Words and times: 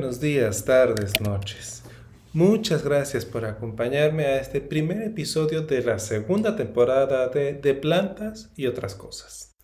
Buenos 0.00 0.18
días, 0.18 0.64
tardes, 0.64 1.20
noches. 1.20 1.82
Muchas 2.32 2.82
gracias 2.82 3.26
por 3.26 3.44
acompañarme 3.44 4.24
a 4.24 4.40
este 4.40 4.62
primer 4.62 5.02
episodio 5.02 5.60
de 5.60 5.82
la 5.82 5.98
segunda 5.98 6.56
temporada 6.56 7.28
de 7.28 7.52
De 7.52 7.74
plantas 7.74 8.50
y 8.56 8.66
otras 8.66 8.94
cosas. 8.94 9.58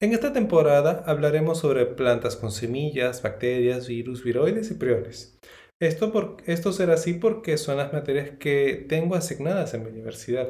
En 0.00 0.14
esta 0.14 0.32
temporada 0.32 1.04
hablaremos 1.06 1.58
sobre 1.58 1.84
plantas 1.84 2.34
con 2.34 2.50
semillas, 2.50 3.20
bacterias, 3.20 3.86
virus, 3.86 4.24
viroides 4.24 4.70
y 4.70 4.74
priones. 4.74 5.38
Esto, 5.78 6.10
por, 6.12 6.38
esto 6.46 6.72
será 6.72 6.94
así 6.94 7.12
porque 7.12 7.58
son 7.58 7.76
las 7.76 7.92
materias 7.92 8.38
que 8.38 8.86
tengo 8.88 9.16
asignadas 9.16 9.74
en 9.74 9.84
mi 9.84 9.90
universidad, 9.90 10.48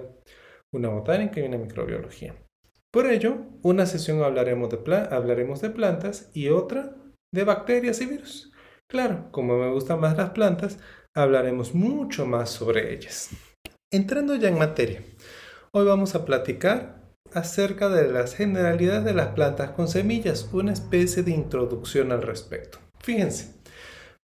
una 0.72 0.90
botánica 0.90 1.40
y 1.40 1.42
una 1.42 1.58
microbiología. 1.58 2.36
Por 2.92 3.10
ello, 3.10 3.38
una 3.62 3.86
sesión 3.86 4.22
hablaremos 4.22 4.70
de, 4.70 4.78
hablaremos 5.10 5.60
de 5.60 5.70
plantas 5.70 6.30
y 6.34 6.50
otra 6.50 6.94
de 7.32 7.42
bacterias 7.42 8.00
y 8.00 8.06
virus. 8.06 8.53
Claro, 8.94 9.26
como 9.32 9.58
me 9.58 9.72
gustan 9.72 9.98
más 9.98 10.16
las 10.16 10.30
plantas, 10.30 10.78
hablaremos 11.16 11.74
mucho 11.74 12.26
más 12.26 12.48
sobre 12.48 12.94
ellas. 12.94 13.30
Entrando 13.92 14.36
ya 14.36 14.46
en 14.46 14.56
materia, 14.56 15.02
hoy 15.72 15.84
vamos 15.84 16.14
a 16.14 16.24
platicar 16.24 17.02
acerca 17.32 17.88
de 17.88 18.06
las 18.06 18.36
generalidades 18.36 19.02
de 19.02 19.14
las 19.14 19.30
plantas 19.30 19.70
con 19.70 19.88
semillas, 19.88 20.48
una 20.52 20.72
especie 20.72 21.24
de 21.24 21.32
introducción 21.32 22.12
al 22.12 22.22
respecto. 22.22 22.78
Fíjense, 23.00 23.56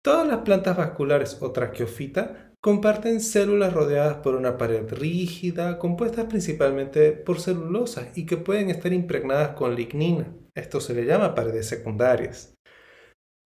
todas 0.04 0.26
las 0.26 0.38
plantas 0.38 0.76
vasculares 0.76 1.38
o 1.42 1.52
traqueofita 1.52 2.50
comparten 2.60 3.20
células 3.20 3.72
rodeadas 3.72 4.16
por 4.16 4.34
una 4.34 4.58
pared 4.58 4.92
rígida, 4.92 5.78
compuestas 5.78 6.24
principalmente 6.24 7.12
por 7.12 7.38
celulosa 7.38 8.08
y 8.16 8.26
que 8.26 8.36
pueden 8.36 8.70
estar 8.70 8.92
impregnadas 8.92 9.50
con 9.50 9.76
lignina. 9.76 10.26
Esto 10.56 10.80
se 10.80 10.92
le 10.92 11.04
llama 11.04 11.36
paredes 11.36 11.68
secundarias. 11.68 12.55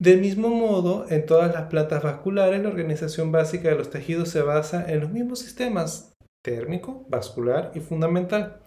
Del 0.00 0.22
mismo 0.22 0.48
modo, 0.48 1.04
en 1.10 1.26
todas 1.26 1.52
las 1.52 1.66
plantas 1.66 2.02
vasculares, 2.02 2.62
la 2.62 2.70
organización 2.70 3.32
básica 3.32 3.68
de 3.68 3.74
los 3.74 3.90
tejidos 3.90 4.30
se 4.30 4.40
basa 4.40 4.90
en 4.90 5.00
los 5.00 5.10
mismos 5.10 5.40
sistemas 5.40 6.14
térmico, 6.42 7.04
vascular 7.10 7.70
y 7.74 7.80
fundamental. 7.80 8.62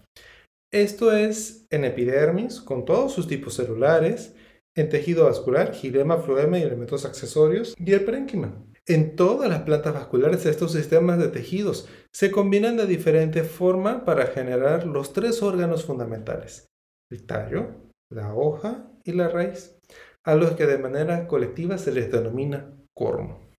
Esto 0.72 1.12
es 1.12 1.66
en 1.72 1.86
epidermis, 1.86 2.62
con 2.62 2.86
todos 2.86 3.14
sus 3.14 3.28
tipos 3.28 3.56
celulares, 3.56 4.36
en 4.75 4.90
tejido 4.90 5.25
vascular, 5.25 5.73
gilema, 5.73 6.20
floema 6.20 6.59
y 6.59 6.62
elementos 6.62 7.03
accesorios, 7.03 7.73
y 7.80 7.94
el 7.94 8.06
parénquima. 8.06 8.64
En 8.86 9.16
todas 9.16 9.50
las 9.50 9.64
plantas 9.64 9.95
vasculares, 9.95 10.45
estos 10.45 10.73
sistemas 10.73 11.18
de 11.18 11.30
tejidos 11.30 11.90
se 12.12 12.30
combinan 12.30 12.78
de 12.78 12.86
diferente 12.86 13.44
forma 13.44 14.06
para 14.06 14.28
generar 14.28 14.86
los 14.86 15.14
tres 15.14 15.42
órganos 15.42 15.84
fundamentales, 15.84 16.68
el 17.12 17.25
tallo, 17.25 17.72
la 18.12 18.36
hoja 18.36 18.92
y 19.03 19.14
la 19.14 19.30
raíz 19.30 19.80
a 20.24 20.36
los 20.36 20.52
que 20.52 20.66
de 20.66 20.78
manera 20.78 21.28
colectiva 21.28 21.78
se 21.78 21.92
les 21.92 22.12
denomina 22.12 22.74
cormo. 22.94 23.50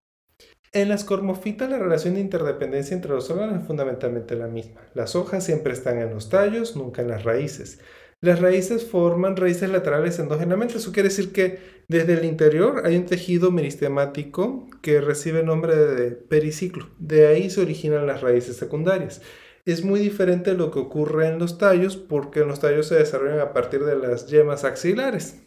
En 0.73 0.89
las 0.89 1.05
cormofitas 1.05 1.71
la 1.71 1.79
relación 1.79 2.15
de 2.15 2.21
interdependencia 2.21 2.97
entre 2.97 3.13
los 3.13 3.31
órganos 3.31 3.61
es 3.61 3.67
fundamentalmente 3.67 4.35
la 4.35 4.49
misma. 4.49 4.81
Las 4.95 5.15
hojas 5.15 5.45
siempre 5.45 5.73
están 5.73 5.99
en 5.99 6.11
los 6.11 6.31
tallos, 6.31 6.75
nunca 6.75 7.03
en 7.03 7.09
las 7.09 7.23
raíces. 7.23 7.79
Las 8.21 8.41
raíces 8.41 8.85
forman 8.85 9.37
raíces 9.37 9.71
laterales 9.71 10.19
endógenamente. 10.19 10.79
Eso 10.79 10.91
quiere 10.91 11.11
decir 11.11 11.33
que 11.33 11.61
desde 11.89 12.15
el 12.15 12.25
interior 12.25 12.83
hay 12.85 12.97
un 12.97 13.07
tejido 13.07 13.51
meristemático 13.51 14.67
que 14.83 15.01
recibe 15.01 15.41
el 15.41 15.47
nombre 15.47 15.77
de 15.77 16.11
periciclo. 16.11 16.89
De 16.99 17.27
ahí 17.27 17.51
se 17.51 17.61
originan 17.61 18.07
las 18.07 18.23
raíces 18.23 18.57
secundarias. 18.57 19.21
Es 19.67 19.85
muy 19.85 20.01
diferente 20.01 20.55
lo 20.55 20.71
que 20.71 20.81
ocurre 20.81 21.29
en 21.29 21.39
los 21.39 21.59
tallos 21.59 21.97
porque 21.97 22.41
en 22.41 22.49
los 22.49 22.61
tallos 22.61 22.89
se 22.89 22.97
desarrollan 22.97 23.41
a 23.41 23.53
partir 23.53 23.85
de 23.85 23.97
las 23.97 24.27
yemas 24.27 24.65
axilares. 24.65 25.44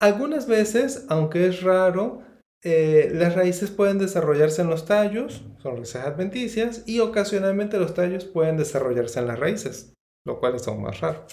Algunas 0.00 0.46
veces, 0.46 1.04
aunque 1.08 1.46
es 1.46 1.62
raro, 1.62 2.22
eh, 2.62 3.10
las 3.12 3.34
raíces 3.34 3.70
pueden 3.70 3.98
desarrollarse 3.98 4.62
en 4.62 4.70
los 4.70 4.86
tallos, 4.86 5.44
son 5.62 5.76
raíces 5.76 5.96
adventicias, 5.96 6.84
y 6.86 7.00
ocasionalmente 7.00 7.78
los 7.78 7.92
tallos 7.92 8.24
pueden 8.24 8.56
desarrollarse 8.56 9.20
en 9.20 9.26
las 9.26 9.38
raíces, 9.38 9.92
lo 10.26 10.40
cual 10.40 10.54
es 10.54 10.66
aún 10.66 10.82
más 10.82 11.00
raro. 11.00 11.26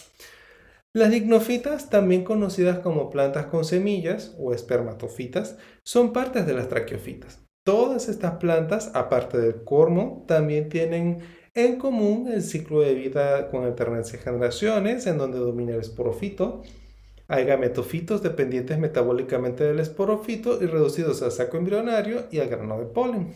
Las 0.94 1.12
lignofitas, 1.12 1.90
también 1.90 2.26
conocidas 2.26 2.80
como 2.80 3.10
plantas 3.10 3.46
con 3.46 3.64
semillas 3.64 4.36
o 4.38 4.54
espermatofitas, 4.54 5.58
son 5.86 6.12
partes 6.12 6.46
de 6.46 6.54
las 6.54 6.68
traqueofitas. 6.68 7.40
Todas 7.66 8.10
estas 8.10 8.36
plantas, 8.36 8.92
aparte 8.96 9.38
del 9.38 9.64
cormo, 9.64 10.26
también 10.28 10.70
tienen 10.70 11.20
en 11.54 11.78
común 11.78 12.30
el 12.30 12.42
ciclo 12.42 12.82
de 12.82 12.96
vida 12.96 13.50
con 13.50 13.64
alternancia 13.64 14.18
de 14.18 14.24
generaciones, 14.24 15.08
en 15.08 15.18
donde 15.18 15.40
domina 15.40 15.74
el 15.74 15.82
esporofito, 15.82 16.64
hay 17.28 17.46
gametofitos 17.46 18.24
dependientes 18.24 18.78
metabólicamente 18.80 19.64
del 19.64 19.80
esporofito 19.80 20.62
y 20.62 20.68
reducidos 20.68 21.22
al 21.22 21.32
saco 21.32 21.58
embrionario 21.58 22.26
y 22.32 22.40
al 22.40 22.50
grano 22.50 22.80
de 22.80 22.86
polen. 22.86 23.34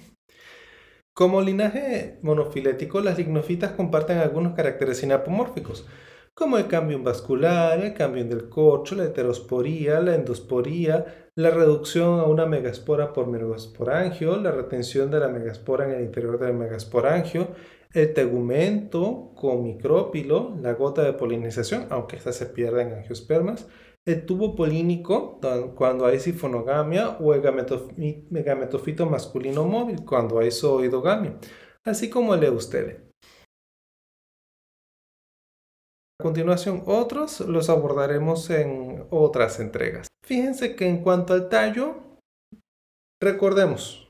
Como 1.13 1.41
linaje 1.41 2.19
monofilético, 2.22 3.02
las 3.02 3.18
lignofitas 3.18 3.72
comparten 3.72 4.19
algunos 4.19 4.53
caracteres 4.53 5.00
sinapomórficos, 5.00 5.85
como 6.34 6.57
el 6.57 6.68
cambio 6.68 7.03
vascular, 7.03 7.79
el 7.84 7.94
cambio 7.94 8.24
del 8.24 8.47
corcho, 8.47 8.96
la 8.96 9.03
heterosporía, 9.03 10.00
la 10.00 10.16
endosporía, 10.16 11.29
la 11.35 11.50
reducción 11.50 12.22
a 12.22 12.23
una 12.23 12.46
megaspora 12.46 13.12
por 13.12 13.28
megasporangio, 13.28 14.38
la 14.38 14.52
retención 14.52 15.12
de 15.12 15.19
la 15.19 15.28
megaspora 15.28 15.85
en 15.85 15.91
el 15.91 16.06
interior 16.06 16.40
del 16.40 16.53
megasporangio, 16.53 17.50
el 17.94 18.13
tegumento 18.13 19.34
con 19.35 19.63
micrópilo, 19.63 20.56
la 20.62 20.74
gota 20.74 21.03
de 21.03 21.13
polinización, 21.13 21.88
aunque 21.90 22.16
ésta 22.16 22.31
se 22.31 22.46
pierde 22.46 22.84
en 22.84 22.94
angiospermas, 22.94 23.68
el 24.06 24.25
tubo 24.25 24.56
polínico 24.56 25.40
cuando 25.75 26.06
hay 26.06 26.19
sifonogamia 26.19 27.18
o 27.19 27.34
el 27.34 27.41
gametofito 27.41 29.06
masculino 29.06 29.66
móvil 29.66 30.03
cuando 30.06 30.40
hay 30.40 30.52
zooidogamia, 30.52 31.38
así 31.85 32.09
como 32.09 32.34
el 32.34 32.44
eustele. 32.44 33.12
A 36.19 36.23
continuación, 36.23 36.84
otros 36.85 37.41
los 37.41 37.69
abordaremos 37.69 38.50
en 38.50 39.06
otras 39.09 39.59
entregas. 39.59 40.08
Fíjense 40.25 40.75
que 40.75 40.88
en 40.88 41.02
cuanto 41.02 41.34
al 41.34 41.50
tallo, 41.50 41.96
recordemos, 43.22 44.08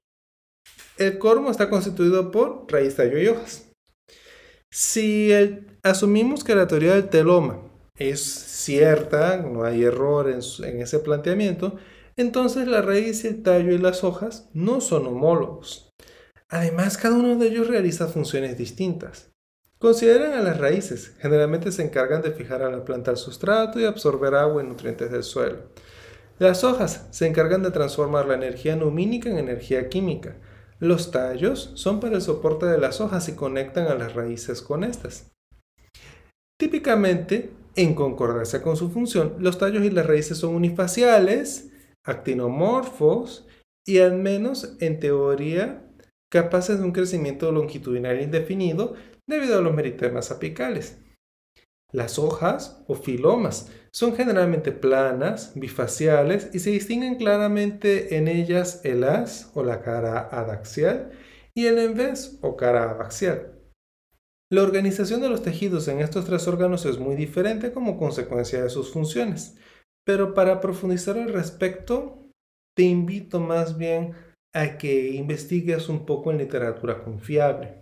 el 0.97 1.17
cormo 1.17 1.51
está 1.51 1.69
constituido 1.69 2.31
por 2.31 2.71
raíz, 2.71 2.95
tallo 2.95 3.17
y 3.17 3.27
hojas. 3.27 3.70
Si 4.73 5.33
asumimos 5.83 6.45
que 6.45 6.55
la 6.55 6.65
teoría 6.65 6.93
del 6.93 7.09
teloma 7.09 7.59
es 7.97 8.21
cierta, 8.21 9.35
no 9.35 9.65
hay 9.65 9.83
error 9.83 10.29
en, 10.29 10.81
ese 10.81 10.99
planteamiento, 10.99 11.75
entonces 12.15 12.69
la 12.69 12.81
raíz, 12.81 13.25
el 13.25 13.43
tallo 13.43 13.73
y 13.73 13.77
las 13.77 14.05
hojas 14.05 14.49
no 14.53 14.79
son 14.79 15.07
homólogos. 15.07 15.91
Además, 16.47 16.97
cada 16.97 17.15
uno 17.15 17.35
de 17.35 17.47
ellos 17.47 17.67
realiza 17.67 18.07
funciones 18.07 18.57
distintas. 18.57 19.29
Consideran 19.77 20.33
a 20.33 20.41
las 20.41 20.57
raíces, 20.57 21.15
generalmente 21.19 21.73
se 21.73 21.83
encargan 21.83 22.21
de 22.21 22.31
fijar 22.31 22.61
a 22.61 22.71
la 22.71 22.85
planta 22.85 23.11
al 23.11 23.17
sustrato 23.17 23.77
y 23.77 23.85
absorber 23.85 24.35
agua 24.35 24.63
y 24.63 24.67
nutrientes 24.67 25.11
del 25.11 25.23
suelo. 25.23 25.63
Las 26.39 26.63
hojas 26.63 27.07
se 27.11 27.27
encargan 27.27 27.61
de 27.61 27.71
transformar 27.71 28.25
la 28.25 28.35
energía 28.35 28.77
lumínica 28.77 29.29
en 29.29 29.37
energía 29.37 29.89
química, 29.89 30.37
los 30.81 31.11
tallos 31.11 31.71
son 31.75 31.99
para 31.99 32.15
el 32.15 32.21
soporte 32.21 32.65
de 32.65 32.79
las 32.79 33.01
hojas 33.01 33.29
y 33.29 33.35
conectan 33.35 33.87
a 33.87 33.93
las 33.93 34.15
raíces 34.15 34.63
con 34.63 34.83
estas. 34.83 35.31
Típicamente, 36.59 37.51
en 37.75 37.93
concordancia 37.93 38.63
con 38.63 38.75
su 38.75 38.89
función, 38.89 39.35
los 39.39 39.59
tallos 39.59 39.85
y 39.85 39.91
las 39.91 40.07
raíces 40.07 40.39
son 40.39 40.55
unifaciales, 40.55 41.71
actinomorfos 42.03 43.47
y 43.87 43.99
al 43.99 44.17
menos 44.17 44.75
en 44.79 44.99
teoría 44.99 45.87
capaces 46.31 46.79
de 46.79 46.85
un 46.85 46.93
crecimiento 46.93 47.51
longitudinal 47.51 48.19
indefinido 48.19 48.95
debido 49.29 49.59
a 49.59 49.61
los 49.61 49.75
meritemas 49.75 50.31
apicales. 50.31 50.97
Las 51.93 52.17
hojas 52.17 52.83
o 52.87 52.95
filomas 52.95 53.69
son 53.93 54.15
generalmente 54.15 54.71
planas, 54.71 55.51
bifaciales 55.55 56.49
y 56.53 56.59
se 56.59 56.71
distinguen 56.71 57.15
claramente 57.15 58.17
en 58.17 58.27
ellas 58.27 58.81
el 58.85 59.03
as 59.03 59.51
o 59.53 59.63
la 59.63 59.81
cara 59.81 60.29
adaxial 60.31 61.11
y 61.53 61.65
el 61.65 61.77
envés 61.77 62.39
o 62.41 62.55
cara 62.55 62.89
abaxial. 62.89 63.59
La 64.49 64.63
organización 64.63 65.21
de 65.21 65.29
los 65.29 65.43
tejidos 65.43 65.87
en 65.87 65.99
estos 65.99 66.25
tres 66.25 66.47
órganos 66.47 66.85
es 66.85 66.99
muy 66.99 67.15
diferente 67.15 67.71
como 67.71 67.97
consecuencia 67.97 68.61
de 68.63 68.69
sus 68.69 68.91
funciones, 68.91 69.57
pero 70.05 70.33
para 70.33 70.59
profundizar 70.59 71.17
al 71.17 71.31
respecto, 71.31 72.29
te 72.75 72.83
invito 72.83 73.39
más 73.39 73.77
bien 73.77 74.13
a 74.53 74.77
que 74.77 75.09
investigues 75.09 75.89
un 75.89 76.05
poco 76.05 76.31
en 76.31 76.37
literatura 76.37 77.03
confiable. 77.03 77.81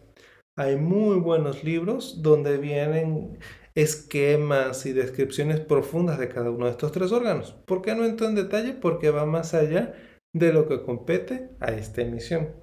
Hay 0.57 0.75
muy 0.75 1.17
buenos 1.17 1.63
libros 1.63 2.21
donde 2.21 2.57
vienen 2.57 3.39
esquemas 3.81 4.85
y 4.85 4.93
descripciones 4.93 5.59
profundas 5.59 6.19
de 6.19 6.29
cada 6.29 6.51
uno 6.51 6.65
de 6.65 6.71
estos 6.71 6.91
tres 6.91 7.11
órganos. 7.11 7.53
¿Por 7.65 7.81
qué 7.81 7.95
no 7.95 8.05
entro 8.05 8.27
en 8.27 8.35
detalle? 8.35 8.73
Porque 8.73 9.09
va 9.09 9.25
más 9.25 9.53
allá 9.53 9.93
de 10.33 10.53
lo 10.53 10.67
que 10.67 10.83
compete 10.83 11.51
a 11.59 11.71
esta 11.71 12.01
emisión. 12.01 12.55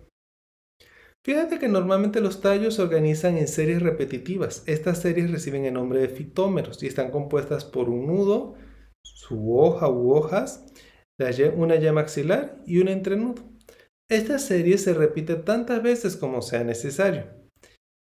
Fíjate 1.24 1.58
que 1.58 1.68
normalmente 1.68 2.20
los 2.20 2.40
tallos 2.40 2.74
se 2.74 2.82
organizan 2.82 3.36
en 3.36 3.48
series 3.48 3.82
repetitivas. 3.82 4.62
Estas 4.66 5.00
series 5.00 5.30
reciben 5.30 5.64
el 5.64 5.74
nombre 5.74 6.00
de 6.00 6.08
fitómeros 6.08 6.82
y 6.82 6.86
están 6.86 7.10
compuestas 7.10 7.64
por 7.64 7.88
un 7.88 8.06
nudo, 8.06 8.54
su 9.02 9.58
hoja 9.58 9.88
u 9.88 10.12
hojas, 10.12 10.66
una 11.56 11.76
yema 11.76 12.02
axilar 12.02 12.62
y 12.66 12.78
un 12.78 12.88
entrenudo. 12.88 13.42
Esta 14.08 14.38
serie 14.38 14.78
se 14.78 14.94
repite 14.94 15.34
tantas 15.34 15.82
veces 15.82 16.16
como 16.16 16.42
sea 16.42 16.62
necesario. 16.62 17.24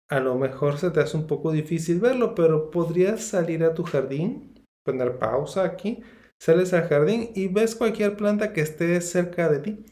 A 0.08 0.20
lo 0.20 0.36
mejor 0.36 0.78
se 0.78 0.90
te 0.90 1.00
hace 1.00 1.16
un 1.16 1.26
poco 1.26 1.52
difícil 1.52 2.00
verlo, 2.00 2.34
pero 2.34 2.70
podrías 2.70 3.22
salir 3.22 3.62
a 3.62 3.74
tu 3.74 3.82
jardín, 3.82 4.54
poner 4.84 5.18
pausa 5.18 5.64
aquí, 5.64 6.02
sales 6.40 6.72
al 6.72 6.88
jardín 6.88 7.30
y 7.34 7.48
ves 7.48 7.74
cualquier 7.74 8.16
planta 8.16 8.52
que 8.52 8.62
esté 8.62 9.00
cerca 9.02 9.50
de 9.50 9.58
ti. 9.58 9.84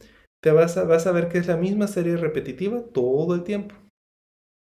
Te 0.43 0.53
vas 0.53 0.77
a, 0.79 0.85
vas 0.85 1.07
a 1.07 1.13
ver 1.13 1.29
que 1.29 1.39
es 1.39 1.47
la 1.47 1.57
misma 1.57 1.87
serie 1.87 2.17
repetitiva 2.17 2.81
todo 2.95 3.35
el 3.35 3.43
tiempo. 3.43 3.75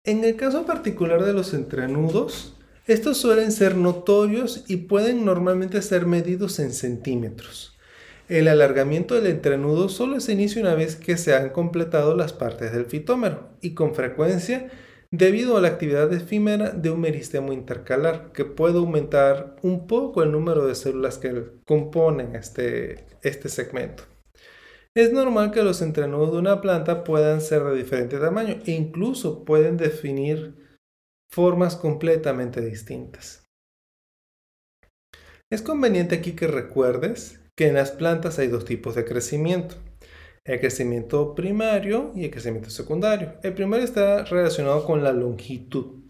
En 0.06 0.24
el 0.24 0.36
caso 0.36 0.64
particular 0.64 1.24
de 1.24 1.32
los 1.32 1.52
entrenudos, 1.52 2.56
estos 2.86 3.18
suelen 3.18 3.52
ser 3.52 3.76
notorios 3.76 4.64
y 4.68 4.76
pueden 4.76 5.24
normalmente 5.24 5.80
ser 5.82 6.06
medidos 6.06 6.58
en 6.58 6.72
centímetros. 6.72 7.78
El 8.28 8.48
alargamiento 8.48 9.14
del 9.14 9.26
entrenudo 9.26 9.90
solo 9.90 10.20
se 10.20 10.32
inicia 10.32 10.62
una 10.62 10.74
vez 10.74 10.96
que 10.96 11.18
se 11.18 11.34
han 11.34 11.50
completado 11.50 12.14
las 12.16 12.32
partes 12.32 12.72
del 12.72 12.86
fitómero 12.86 13.50
y 13.60 13.74
con 13.74 13.94
frecuencia 13.94 14.70
debido 15.16 15.56
a 15.56 15.60
la 15.60 15.68
actividad 15.68 16.12
efímera 16.12 16.70
de 16.70 16.90
un 16.90 17.00
meristemo 17.00 17.52
intercalar 17.52 18.32
que 18.32 18.44
puede 18.44 18.78
aumentar 18.78 19.56
un 19.62 19.86
poco 19.86 20.22
el 20.22 20.32
número 20.32 20.66
de 20.66 20.74
células 20.74 21.18
que 21.18 21.60
componen 21.64 22.34
este, 22.34 23.06
este 23.22 23.48
segmento. 23.48 24.02
Es 24.96 25.12
normal 25.12 25.52
que 25.52 25.62
los 25.62 25.82
entrenudos 25.82 26.32
de 26.32 26.38
una 26.38 26.60
planta 26.60 27.04
puedan 27.04 27.40
ser 27.40 27.62
de 27.64 27.76
diferente 27.76 28.18
tamaño 28.18 28.58
e 28.66 28.72
incluso 28.72 29.44
pueden 29.44 29.76
definir 29.76 30.54
formas 31.30 31.76
completamente 31.76 32.60
distintas. 32.60 33.44
Es 35.50 35.62
conveniente 35.62 36.16
aquí 36.16 36.32
que 36.32 36.48
recuerdes 36.48 37.40
que 37.56 37.68
en 37.68 37.74
las 37.74 37.92
plantas 37.92 38.38
hay 38.40 38.48
dos 38.48 38.64
tipos 38.64 38.96
de 38.96 39.04
crecimiento. 39.04 39.76
El 40.46 40.60
crecimiento 40.60 41.34
primario 41.34 42.12
y 42.14 42.24
el 42.24 42.30
crecimiento 42.30 42.68
secundario. 42.68 43.34
El 43.42 43.54
primario 43.54 43.84
está 43.84 44.24
relacionado 44.24 44.84
con 44.84 45.02
la 45.02 45.12
longitud 45.12 46.04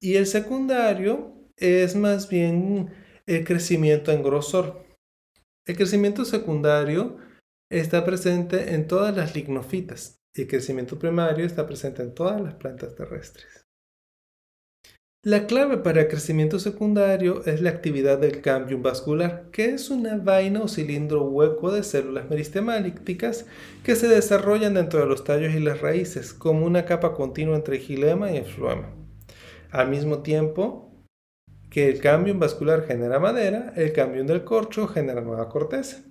y 0.00 0.14
el 0.14 0.26
secundario 0.26 1.34
es 1.56 1.96
más 1.96 2.28
bien 2.28 2.92
el 3.26 3.44
crecimiento 3.44 4.12
en 4.12 4.22
grosor. 4.22 4.84
El 5.66 5.76
crecimiento 5.76 6.24
secundario 6.24 7.16
está 7.70 8.04
presente 8.04 8.74
en 8.74 8.86
todas 8.86 9.16
las 9.16 9.34
lignofitas 9.34 10.20
y 10.36 10.42
el 10.42 10.48
crecimiento 10.48 10.98
primario 10.98 11.44
está 11.44 11.66
presente 11.66 12.02
en 12.02 12.14
todas 12.14 12.40
las 12.40 12.54
plantas 12.54 12.94
terrestres. 12.94 13.63
La 15.24 15.46
clave 15.46 15.78
para 15.78 16.02
el 16.02 16.08
crecimiento 16.08 16.58
secundario 16.58 17.46
es 17.46 17.62
la 17.62 17.70
actividad 17.70 18.18
del 18.18 18.42
cambium 18.42 18.82
vascular, 18.82 19.46
que 19.52 19.70
es 19.70 19.88
una 19.88 20.18
vaina 20.18 20.60
o 20.60 20.68
cilindro 20.68 21.24
hueco 21.24 21.72
de 21.72 21.82
células 21.82 22.28
meristemálicas 22.28 23.46
que 23.82 23.96
se 23.96 24.06
desarrollan 24.06 24.74
dentro 24.74 25.00
de 25.00 25.06
los 25.06 25.24
tallos 25.24 25.54
y 25.54 25.60
las 25.60 25.80
raíces, 25.80 26.34
como 26.34 26.66
una 26.66 26.84
capa 26.84 27.14
continua 27.14 27.56
entre 27.56 27.76
el 27.76 27.82
gilema 27.82 28.32
y 28.32 28.36
el 28.36 28.44
floema. 28.44 28.94
Al 29.70 29.88
mismo 29.88 30.18
tiempo 30.18 30.92
que 31.70 31.88
el 31.88 32.02
cambium 32.02 32.38
vascular 32.38 32.86
genera 32.86 33.18
madera, 33.18 33.72
el 33.76 33.94
cambium 33.94 34.26
del 34.26 34.44
corcho 34.44 34.88
genera 34.88 35.22
nueva 35.22 35.48
corteza. 35.48 36.02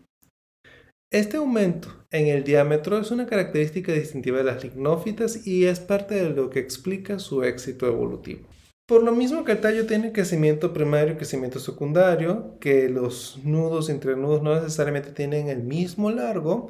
Este 1.12 1.38
aumento 1.38 1.89
en 2.09 2.25
el 2.25 2.44
diámetro 2.44 2.98
es 2.98 3.12
una 3.12 3.27
característica 3.27 3.92
distintiva 3.92 4.39
de 4.39 4.45
las 4.45 4.63
lignófitas 4.63 5.45
y 5.45 5.66
es 5.66 5.80
parte 5.80 6.16
de 6.16 6.31
lo 6.31 6.50
que 6.50 6.57
explica 6.57 7.19
su 7.19 7.44
éxito 7.44 7.86
evolutivo. 7.86 8.48
Por 8.85 9.03
lo 9.03 9.13
mismo 9.13 9.45
que 9.45 9.53
el 9.53 9.62
tallo 9.62 9.85
tiene 9.85 10.12
crecimiento 10.12 10.74
primario 10.74 11.13
y 11.13 11.18
crecimiento 11.18 11.59
secundario, 11.59 12.57
que 12.59 12.89
los 12.89 13.39
nudos 13.45 13.89
entre 13.89 14.18
nudos 14.18 14.44
no 14.44 14.56
necesariamente 14.56 15.12
tienen 15.12 15.47
el 15.47 15.63
mismo 15.63 16.12
largo, 16.12 16.69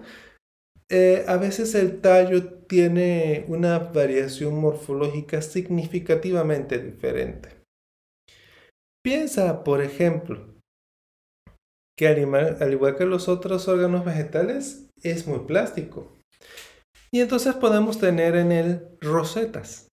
eh, 0.90 1.26
a 1.28 1.38
veces 1.38 1.74
el 1.74 2.02
tallo 2.02 2.60
tiene 2.68 3.46
una 3.48 3.80
variación 3.80 4.60
morfológica 4.60 5.42
significativamente 5.42 6.78
diferente. 6.78 7.50
Piensa, 9.04 9.64
por 9.64 9.82
ejemplo, 9.82 10.54
que 11.98 12.08
al 12.08 12.72
igual 12.74 12.96
que 12.96 13.06
los 13.06 13.28
otros 13.28 13.68
órganos 13.68 14.06
vegetales, 14.06 14.90
es 15.02 15.28
muy 15.28 15.40
plástico. 15.40 16.16
Y 17.12 17.22
entonces 17.22 17.56
podemos 17.56 18.00
tener 18.00 18.36
en 18.36 18.52
él 18.52 18.88
rosetas 19.02 19.88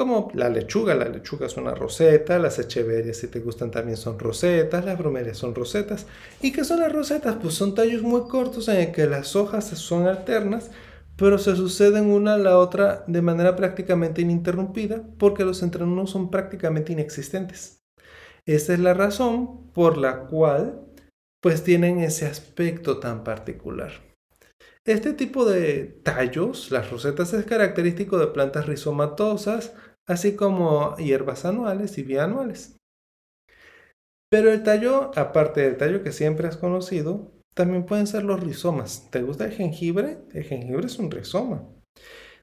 como 0.00 0.30
la 0.32 0.48
lechuga, 0.48 0.94
la 0.94 1.10
lechuga 1.10 1.44
es 1.44 1.58
una 1.58 1.74
roseta, 1.74 2.38
las 2.38 2.58
echeverias 2.58 3.18
si 3.18 3.28
te 3.28 3.40
gustan 3.40 3.70
también 3.70 3.98
son 3.98 4.18
rosetas, 4.18 4.82
las 4.82 4.96
bromelias 4.96 5.36
son 5.36 5.54
rosetas. 5.54 6.06
¿Y 6.40 6.52
qué 6.52 6.64
son 6.64 6.80
las 6.80 6.90
rosetas? 6.90 7.36
Pues 7.36 7.52
son 7.52 7.74
tallos 7.74 8.00
muy 8.00 8.22
cortos 8.22 8.68
en 8.68 8.76
el 8.76 8.92
que 8.92 9.06
las 9.06 9.36
hojas 9.36 9.66
son 9.66 10.06
alternas, 10.06 10.70
pero 11.16 11.36
se 11.36 11.54
suceden 11.54 12.06
una 12.06 12.32
a 12.32 12.38
la 12.38 12.56
otra 12.56 13.04
de 13.08 13.20
manera 13.20 13.56
prácticamente 13.56 14.22
ininterrumpida 14.22 15.02
porque 15.18 15.44
los 15.44 15.62
entrenudos 15.62 16.08
son 16.08 16.30
prácticamente 16.30 16.94
inexistentes. 16.94 17.84
Esa 18.46 18.72
es 18.72 18.80
la 18.80 18.94
razón 18.94 19.70
por 19.74 19.98
la 19.98 20.28
cual 20.28 20.80
pues 21.42 21.62
tienen 21.62 21.98
ese 21.98 22.24
aspecto 22.24 23.00
tan 23.00 23.22
particular. 23.22 23.92
Este 24.86 25.12
tipo 25.12 25.44
de 25.44 26.00
tallos, 26.02 26.70
las 26.70 26.90
rosetas, 26.90 27.34
es 27.34 27.44
característico 27.44 28.18
de 28.18 28.28
plantas 28.28 28.66
rizomatosas, 28.66 29.74
así 30.10 30.34
como 30.34 30.96
hierbas 30.96 31.44
anuales 31.44 31.96
y 31.96 32.02
bianuales. 32.02 32.76
Pero 34.28 34.50
el 34.50 34.62
tallo, 34.62 35.12
aparte 35.14 35.60
del 35.60 35.76
tallo 35.76 36.02
que 36.02 36.12
siempre 36.12 36.48
has 36.48 36.56
conocido, 36.56 37.32
también 37.54 37.86
pueden 37.86 38.06
ser 38.06 38.24
los 38.24 38.40
rizomas. 38.40 39.08
¿Te 39.10 39.22
gusta 39.22 39.44
el 39.44 39.52
jengibre? 39.52 40.18
El 40.32 40.44
jengibre 40.44 40.86
es 40.86 40.98
un 40.98 41.10
rizoma. 41.10 41.64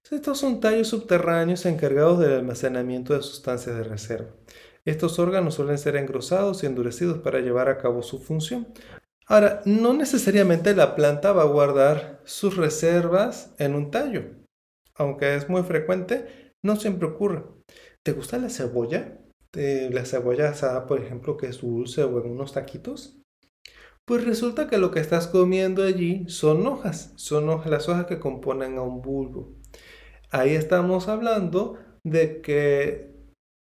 Estos 0.09 0.37
son 0.37 0.61
tallos 0.61 0.87
subterráneos 0.87 1.65
encargados 1.65 2.19
del 2.19 2.33
almacenamiento 2.33 3.13
de 3.13 3.21
sustancias 3.21 3.75
de 3.75 3.83
reserva. 3.83 4.29
Estos 4.85 5.19
órganos 5.19 5.55
suelen 5.55 5.77
ser 5.77 5.97
engrosados 5.97 6.63
y 6.63 6.67
endurecidos 6.67 7.19
para 7.19 7.41
llevar 7.41 7.67
a 7.67 7.77
cabo 7.77 8.01
su 8.01 8.19
función. 8.19 8.67
Ahora, 9.25 9.61
no 9.65 9.93
necesariamente 9.93 10.73
la 10.73 10.95
planta 10.95 11.33
va 11.33 11.41
a 11.41 11.47
guardar 11.47 12.21
sus 12.23 12.55
reservas 12.55 13.53
en 13.57 13.75
un 13.75 13.91
tallo, 13.91 14.23
aunque 14.95 15.35
es 15.35 15.49
muy 15.49 15.63
frecuente, 15.63 16.46
no 16.67 16.75
siempre 16.75 17.07
ocurre. 17.07 17.45
¿Te 18.03 18.11
gusta 18.11 18.37
la 18.37 18.49
cebolla? 18.49 19.17
la 19.53 20.05
cebolla 20.05 20.49
asada, 20.49 20.85
por 20.85 20.99
ejemplo, 21.01 21.35
que 21.35 21.47
es 21.47 21.61
dulce 21.61 22.03
o 22.03 22.23
en 22.23 22.29
unos 22.29 22.53
taquitos. 22.53 23.17
Pues 24.05 24.23
resulta 24.23 24.67
que 24.67 24.77
lo 24.77 24.91
que 24.91 24.99
estás 24.99 25.25
comiendo 25.25 25.83
allí 25.83 26.25
son 26.29 26.67
hojas, 26.67 27.13
son 27.15 27.47
las 27.65 27.89
hojas 27.89 28.05
que 28.05 28.19
componen 28.19 28.77
a 28.77 28.83
un 28.83 29.01
bulbo. 29.01 29.55
Ahí 30.29 30.51
estamos 30.51 31.07
hablando 31.07 31.79
de 32.03 32.41
que 32.41 33.15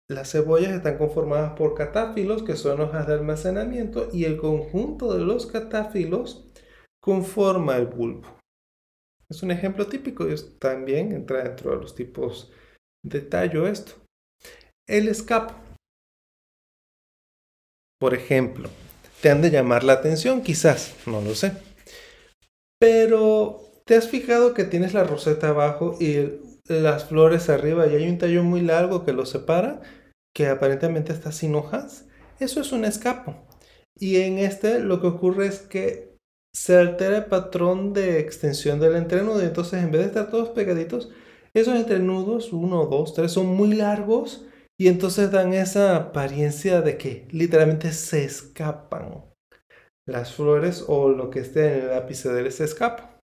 las 0.09 0.31
cebollas 0.31 0.71
están 0.71 0.97
conformadas 0.97 1.53
por 1.53 1.75
catáfilos, 1.75 2.41
que 2.41 2.55
son 2.55 2.81
hojas 2.81 3.05
de 3.05 3.13
almacenamiento, 3.13 4.09
y 4.11 4.23
el 4.23 4.37
conjunto 4.37 5.13
de 5.13 5.23
los 5.23 5.45
catáfilos 5.45 6.51
conforma 6.99 7.77
el 7.77 7.85
bulbo. 7.85 8.27
Es 9.29 9.43
un 9.43 9.51
ejemplo 9.51 9.85
típico 9.85 10.25
también 10.59 11.11
entra 11.11 11.43
dentro 11.43 11.71
de 11.71 11.77
los 11.77 11.93
tipos 11.93 12.51
de 13.05 13.21
tallo 13.21 13.67
esto. 13.67 13.93
El 14.88 15.07
escapo. 15.07 15.53
Por 18.00 18.13
ejemplo, 18.13 18.69
te 19.21 19.29
han 19.29 19.41
de 19.41 19.51
llamar 19.51 19.83
la 19.83 19.93
atención, 19.93 20.41
quizás, 20.41 20.95
no 21.05 21.21
lo 21.21 21.33
sé. 21.33 21.53
Pero, 22.79 23.62
¿te 23.85 23.95
has 23.95 24.09
fijado 24.09 24.53
que 24.53 24.65
tienes 24.65 24.93
la 24.93 25.05
roseta 25.05 25.50
abajo 25.50 25.95
y 26.00 26.39
las 26.67 27.05
flores 27.05 27.50
arriba 27.50 27.88
y 27.88 27.95
hay 27.95 28.09
un 28.09 28.17
tallo 28.17 28.43
muy 28.43 28.62
largo 28.62 29.05
que 29.05 29.13
lo 29.13 29.25
separa, 29.25 29.81
que 30.33 30.47
aparentemente 30.47 31.13
está 31.13 31.31
sin 31.31 31.55
hojas, 31.55 32.05
eso 32.39 32.59
es 32.59 32.71
un 32.71 32.83
escapo. 32.83 33.35
Y 33.97 34.17
en 34.17 34.39
este 34.39 34.79
lo 34.79 35.00
que 35.00 35.07
ocurre 35.07 35.47
es 35.47 35.59
que 35.59 36.17
se 36.53 36.77
altera 36.77 37.17
el 37.17 37.25
patrón 37.25 37.93
de 37.93 38.19
extensión 38.19 38.79
del 38.79 38.95
entrenudo. 38.95 39.41
Y 39.41 39.45
entonces, 39.45 39.83
en 39.83 39.91
vez 39.91 40.01
de 40.01 40.07
estar 40.07 40.29
todos 40.29 40.50
pegaditos, 40.50 41.09
esos 41.55 41.75
entrenudos, 41.75 42.51
uno, 42.51 42.85
dos, 42.85 43.13
tres, 43.13 43.31
son 43.31 43.47
muy 43.47 43.74
largos 43.74 44.45
y 44.77 44.89
entonces 44.89 45.31
dan 45.31 45.53
esa 45.53 45.95
apariencia 45.95 46.81
de 46.81 46.97
que 46.97 47.27
literalmente 47.31 47.93
se 47.93 48.25
escapan. 48.25 49.24
Las 50.07 50.33
flores 50.33 50.83
o 50.88 51.09
lo 51.09 51.29
que 51.29 51.39
esté 51.39 51.77
en 51.77 51.85
el 51.85 51.93
ápice 51.93 52.31
del 52.31 52.51
se 52.51 52.65
escapa. 52.65 53.19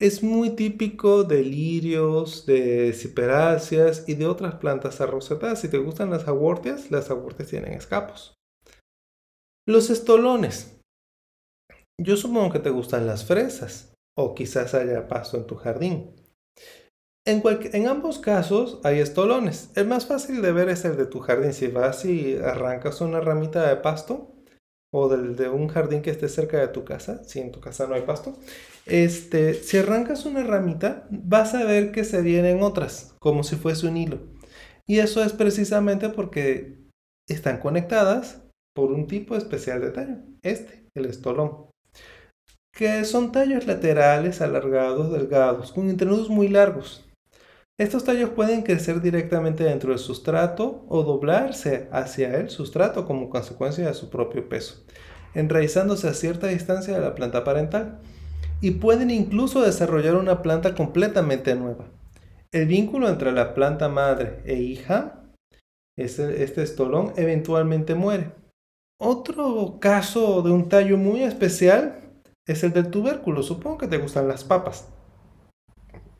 Es 0.00 0.22
muy 0.22 0.50
típico 0.50 1.24
de 1.24 1.42
lirios, 1.42 2.46
de 2.46 2.92
ciperáceas 2.92 4.08
y 4.08 4.14
de 4.14 4.26
otras 4.26 4.54
plantas 4.56 5.00
arrosetadas. 5.00 5.60
Si 5.60 5.68
te 5.68 5.78
gustan 5.78 6.10
las 6.10 6.28
aguardias, 6.28 6.90
las 6.90 7.10
aguardias 7.10 7.48
tienen 7.48 7.72
escapos. 7.72 8.34
Los 9.66 9.90
estolones. 9.90 10.78
Yo 12.00 12.16
supongo 12.16 12.52
que 12.52 12.58
te 12.58 12.70
gustan 12.70 13.06
las 13.06 13.24
fresas 13.24 13.92
o 14.16 14.34
quizás 14.34 14.74
haya 14.74 15.08
pasto 15.08 15.36
en 15.36 15.46
tu 15.46 15.56
jardín. 15.56 16.14
En, 17.26 17.88
ambos 17.88 18.18
casos 18.18 18.80
hay 18.84 18.98
estolones. 18.98 19.70
El 19.76 19.86
más 19.86 20.06
fácil 20.06 20.42
de 20.42 20.52
ver 20.52 20.68
es 20.68 20.84
el 20.84 20.96
de 20.98 21.06
tu 21.06 21.20
jardín. 21.20 21.54
Si 21.54 21.68
vas 21.68 22.04
y 22.04 22.36
arrancas 22.36 23.00
una 23.00 23.20
ramita 23.20 23.66
de 23.66 23.76
pasto, 23.76 24.30
o 24.92 25.08
del, 25.08 25.34
de 25.34 25.48
un 25.48 25.68
jardín 25.68 26.02
que 26.02 26.10
esté 26.10 26.28
cerca 26.28 26.58
de 26.58 26.68
tu 26.68 26.84
casa, 26.84 27.24
si 27.24 27.40
en 27.40 27.50
tu 27.50 27.60
casa 27.60 27.86
no 27.86 27.94
hay 27.94 28.02
pasto, 28.02 28.38
este, 28.86 29.54
si 29.54 29.78
arrancas 29.78 30.26
una 30.26 30.44
ramita, 30.44 31.08
vas 31.10 31.54
a 31.54 31.64
ver 31.64 31.92
que 31.92 32.04
se 32.04 32.20
vienen 32.22 32.62
otras, 32.62 33.16
como 33.18 33.42
si 33.42 33.56
fuese 33.56 33.88
un 33.88 33.96
hilo. 33.96 34.18
Y 34.86 34.98
eso 34.98 35.24
es 35.24 35.32
precisamente 35.32 36.10
porque 36.10 36.78
están 37.28 37.58
conectadas 37.58 38.42
por 38.74 38.92
un 38.92 39.06
tipo 39.06 39.34
especial 39.34 39.80
de 39.80 39.90
tallo, 39.90 40.16
este, 40.42 40.86
el 40.94 41.06
estolón, 41.06 41.70
que 42.72 43.04
son 43.04 43.32
tallos 43.32 43.66
laterales, 43.66 44.40
alargados, 44.42 45.10
delgados, 45.10 45.72
con 45.72 45.88
entrenudos 45.88 46.28
muy 46.28 46.48
largos. 46.48 47.04
Estos 47.76 48.04
tallos 48.04 48.30
pueden 48.30 48.62
crecer 48.62 49.00
directamente 49.00 49.64
dentro 49.64 49.90
del 49.90 49.98
sustrato 49.98 50.84
o 50.88 51.02
doblarse 51.02 51.88
hacia 51.90 52.36
el 52.38 52.48
sustrato 52.48 53.04
como 53.04 53.28
consecuencia 53.28 53.88
de 53.88 53.94
su 53.94 54.10
propio 54.10 54.48
peso, 54.48 54.84
enraizándose 55.34 56.08
a 56.08 56.14
cierta 56.14 56.46
distancia 56.46 56.94
de 56.94 57.00
la 57.00 57.16
planta 57.16 57.42
parental, 57.42 57.98
y 58.60 58.70
pueden 58.72 59.10
incluso 59.10 59.60
desarrollar 59.60 60.14
una 60.14 60.40
planta 60.40 60.76
completamente 60.76 61.56
nueva. 61.56 61.86
El 62.52 62.66
vínculo 62.66 63.08
entre 63.08 63.32
la 63.32 63.54
planta 63.54 63.88
madre 63.88 64.40
e 64.44 64.54
hija, 64.54 65.24
este, 65.98 66.62
estolón, 66.62 67.12
eventualmente 67.16 67.96
muere. 67.96 68.30
Otro 69.00 69.78
caso 69.80 70.42
de 70.42 70.52
un 70.52 70.68
tallo 70.68 70.96
muy 70.96 71.24
especial 71.24 72.12
es 72.46 72.62
el 72.62 72.72
del 72.72 72.90
tubérculo. 72.90 73.42
Supongo 73.42 73.78
que 73.78 73.88
te 73.88 73.98
gustan 73.98 74.28
las 74.28 74.44
papas. 74.44 74.88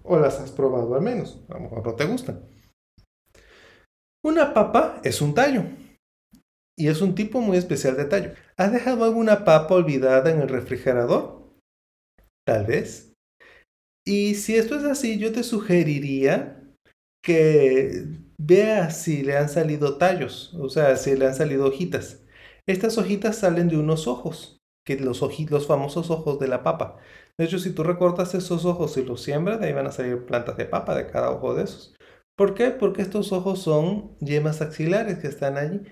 O 0.04 0.18
las 0.18 0.38
has 0.38 0.52
probado 0.52 0.94
al 0.94 1.02
menos. 1.02 1.42
A 1.48 1.54
lo 1.54 1.60
mejor 1.60 1.84
no 1.84 1.94
te 1.94 2.04
gustan. 2.04 2.44
Una 4.22 4.54
papa 4.54 5.00
es 5.02 5.20
un 5.20 5.34
tallo. 5.34 5.64
Y 6.76 6.88
es 6.88 7.00
un 7.00 7.14
tipo 7.14 7.40
muy 7.40 7.56
especial 7.56 7.96
de 7.96 8.04
tallo. 8.04 8.32
¿Has 8.56 8.72
dejado 8.72 9.04
alguna 9.04 9.44
papa 9.44 9.74
olvidada 9.74 10.30
en 10.30 10.40
el 10.40 10.48
refrigerador? 10.48 11.52
Tal 12.46 12.66
vez. 12.66 13.12
Y 14.06 14.34
si 14.34 14.56
esto 14.56 14.76
es 14.76 14.84
así, 14.84 15.18
yo 15.18 15.32
te 15.32 15.42
sugeriría 15.42 16.60
que 17.24 18.04
veas 18.38 19.00
si 19.00 19.22
le 19.22 19.36
han 19.36 19.48
salido 19.48 19.96
tallos, 19.96 20.52
o 20.54 20.68
sea, 20.68 20.96
si 20.96 21.16
le 21.16 21.26
han 21.26 21.34
salido 21.34 21.66
hojitas. 21.66 22.22
Estas 22.66 22.98
hojitas 22.98 23.38
salen 23.38 23.68
de 23.68 23.78
unos 23.78 24.06
ojos, 24.06 24.58
que 24.86 24.96
los, 24.96 25.22
los 25.50 25.66
famosos 25.66 26.10
ojos 26.10 26.38
de 26.38 26.48
la 26.48 26.62
papa. 26.62 26.98
De 27.38 27.46
hecho, 27.46 27.58
si 27.58 27.72
tú 27.72 27.82
recortas 27.82 28.34
esos 28.34 28.64
ojos 28.64 28.96
y 28.96 29.04
los 29.04 29.22
siembras, 29.22 29.60
de 29.60 29.66
ahí 29.66 29.72
van 29.72 29.86
a 29.86 29.92
salir 29.92 30.24
plantas 30.24 30.56
de 30.56 30.66
papa 30.66 30.94
de 30.94 31.08
cada 31.08 31.30
ojo 31.30 31.54
de 31.54 31.64
esos. 31.64 31.94
¿Por 32.36 32.54
qué? 32.54 32.70
Porque 32.70 33.02
estos 33.02 33.32
ojos 33.32 33.60
son 33.60 34.16
yemas 34.20 34.60
axilares 34.60 35.18
que 35.18 35.28
están 35.28 35.56
allí. 35.56 35.82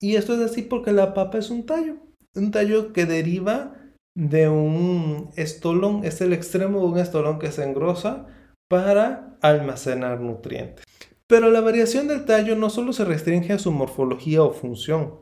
Y 0.00 0.16
esto 0.16 0.34
es 0.34 0.40
así 0.40 0.62
porque 0.62 0.92
la 0.92 1.14
papa 1.14 1.38
es 1.38 1.50
un 1.50 1.64
tallo. 1.64 1.96
Un 2.34 2.50
tallo 2.50 2.92
que 2.92 3.06
deriva 3.06 3.74
de 4.14 4.48
un 4.48 5.30
estolón. 5.36 6.04
Es 6.04 6.20
el 6.20 6.32
extremo 6.32 6.80
de 6.80 6.86
un 6.86 6.98
estolón 6.98 7.38
que 7.38 7.52
se 7.52 7.64
engrosa 7.64 8.26
para 8.68 9.38
almacenar 9.40 10.20
nutrientes. 10.20 10.84
Pero 11.28 11.50
la 11.50 11.60
variación 11.60 12.08
del 12.08 12.24
tallo 12.24 12.56
no 12.56 12.70
solo 12.70 12.92
se 12.92 13.04
restringe 13.04 13.52
a 13.52 13.58
su 13.58 13.72
morfología 13.72 14.42
o 14.42 14.52
función, 14.52 15.16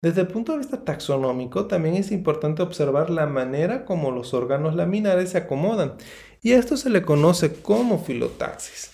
desde 0.00 0.20
el 0.20 0.28
punto 0.28 0.52
de 0.52 0.58
vista 0.58 0.84
taxonómico, 0.84 1.66
también 1.66 1.96
es 1.96 2.12
importante 2.12 2.62
observar 2.62 3.10
la 3.10 3.26
manera 3.26 3.84
como 3.84 4.12
los 4.12 4.32
órganos 4.32 4.76
laminares 4.76 5.30
se 5.30 5.38
acomodan, 5.38 5.94
y 6.40 6.52
esto 6.52 6.76
se 6.76 6.90
le 6.90 7.02
conoce 7.02 7.54
como 7.54 7.98
filotaxis. 7.98 8.92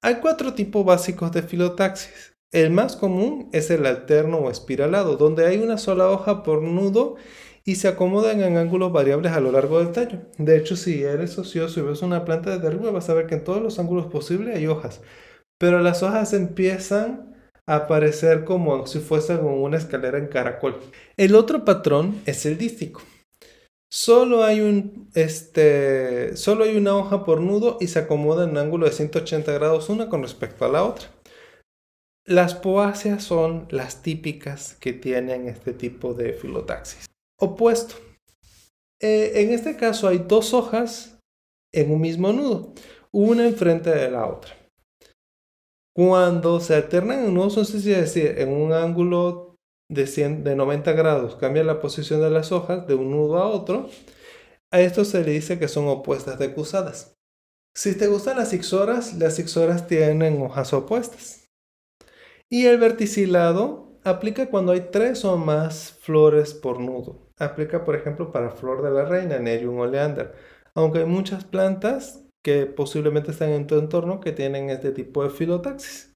Hay 0.00 0.16
cuatro 0.16 0.54
tipos 0.54 0.84
básicos 0.84 1.32
de 1.32 1.42
filotaxis. 1.42 2.34
El 2.52 2.70
más 2.70 2.96
común 2.96 3.48
es 3.52 3.70
el 3.70 3.86
alterno 3.86 4.38
o 4.38 4.50
espiralado, 4.50 5.16
donde 5.16 5.46
hay 5.46 5.58
una 5.58 5.78
sola 5.78 6.08
hoja 6.08 6.42
por 6.42 6.62
nudo 6.62 7.16
y 7.64 7.76
se 7.76 7.88
acomodan 7.88 8.42
en 8.42 8.56
ángulos 8.56 8.92
variables 8.92 9.32
a 9.32 9.40
lo 9.40 9.52
largo 9.52 9.78
del 9.78 9.92
tallo. 9.92 10.18
De 10.38 10.56
hecho, 10.56 10.76
si 10.76 11.02
eres 11.02 11.38
ocioso 11.38 11.80
y 11.80 11.84
ves 11.84 12.02
una 12.02 12.24
planta 12.24 12.58
de 12.58 12.66
arriba, 12.66 12.90
vas 12.90 13.08
a 13.08 13.14
ver 13.14 13.26
que 13.26 13.36
en 13.36 13.44
todos 13.44 13.62
los 13.62 13.78
ángulos 13.78 14.06
posibles 14.06 14.56
hay 14.56 14.66
hojas, 14.66 15.00
pero 15.58 15.80
las 15.80 16.02
hojas 16.02 16.32
empiezan 16.32 17.31
aparecer 17.66 18.44
como 18.44 18.86
si 18.86 18.98
fuese 18.98 19.36
una 19.36 19.76
escalera 19.76 20.18
en 20.18 20.28
caracol. 20.28 20.80
El 21.16 21.34
otro 21.34 21.64
patrón 21.64 22.20
es 22.26 22.46
el 22.46 22.58
dístico. 22.58 23.02
Solo 23.90 24.42
hay, 24.42 24.60
un, 24.60 25.10
este, 25.14 26.34
solo 26.36 26.64
hay 26.64 26.76
una 26.76 26.96
hoja 26.96 27.24
por 27.24 27.42
nudo 27.42 27.76
y 27.78 27.88
se 27.88 27.98
acomoda 27.98 28.44
en 28.44 28.50
un 28.50 28.58
ángulo 28.58 28.86
de 28.86 28.92
180 28.92 29.52
grados 29.52 29.90
una 29.90 30.08
con 30.08 30.22
respecto 30.22 30.64
a 30.64 30.68
la 30.70 30.82
otra. 30.82 31.08
Las 32.24 32.54
poáceas 32.54 33.22
son 33.22 33.68
las 33.70 34.02
típicas 34.02 34.74
que 34.80 34.94
tienen 34.94 35.46
este 35.46 35.74
tipo 35.74 36.14
de 36.14 36.32
filotaxis. 36.32 37.04
Opuesto. 37.38 37.96
Eh, 39.00 39.42
en 39.42 39.50
este 39.50 39.76
caso 39.76 40.08
hay 40.08 40.24
dos 40.26 40.54
hojas 40.54 41.18
en 41.72 41.90
un 41.90 42.00
mismo 42.00 42.32
nudo, 42.32 42.72
una 43.10 43.46
enfrente 43.46 43.90
de 43.90 44.10
la 44.10 44.26
otra. 44.26 44.54
Cuando 45.94 46.60
se 46.60 46.74
alternan 46.74 47.24
en 47.24 47.34
nudos, 47.34 47.74
es 47.74 47.84
decir, 47.84 48.34
en 48.38 48.48
un 48.50 48.72
ángulo 48.72 49.56
de, 49.90 50.04
de 50.04 50.56
90 50.56 50.92
grados, 50.92 51.36
cambia 51.36 51.64
la 51.64 51.80
posición 51.80 52.20
de 52.22 52.30
las 52.30 52.50
hojas 52.50 52.86
de 52.86 52.94
un 52.94 53.10
nudo 53.10 53.38
a 53.38 53.46
otro, 53.46 53.88
a 54.70 54.80
esto 54.80 55.04
se 55.04 55.22
le 55.22 55.32
dice 55.32 55.58
que 55.58 55.68
son 55.68 55.88
opuestas 55.88 56.38
decusadas. 56.38 57.14
Si 57.74 57.96
te 57.96 58.06
gustan 58.06 58.38
las 58.38 58.52
ixoras, 58.52 59.14
las 59.14 59.38
ixoras 59.38 59.86
tienen 59.86 60.40
hojas 60.40 60.72
opuestas. 60.72 61.50
Y 62.48 62.66
el 62.66 62.78
verticilado 62.78 63.98
aplica 64.04 64.50
cuando 64.50 64.72
hay 64.72 64.88
tres 64.90 65.24
o 65.24 65.36
más 65.36 65.92
flores 66.00 66.54
por 66.54 66.80
nudo. 66.80 67.30
Aplica, 67.38 67.84
por 67.84 67.96
ejemplo, 67.96 68.32
para 68.32 68.50
flor 68.50 68.82
de 68.82 68.90
la 68.90 69.04
reina, 69.04 69.38
Nerium 69.38 69.78
oleander. 69.78 70.34
Aunque 70.74 71.00
hay 71.00 71.06
muchas 71.06 71.44
plantas 71.44 72.21
que 72.44 72.66
posiblemente 72.66 73.30
están 73.30 73.50
en 73.50 73.66
tu 73.66 73.78
entorno 73.78 74.20
que 74.20 74.32
tienen 74.32 74.70
este 74.70 74.92
tipo 74.92 75.22
de 75.22 75.30
filotaxis. 75.30 76.12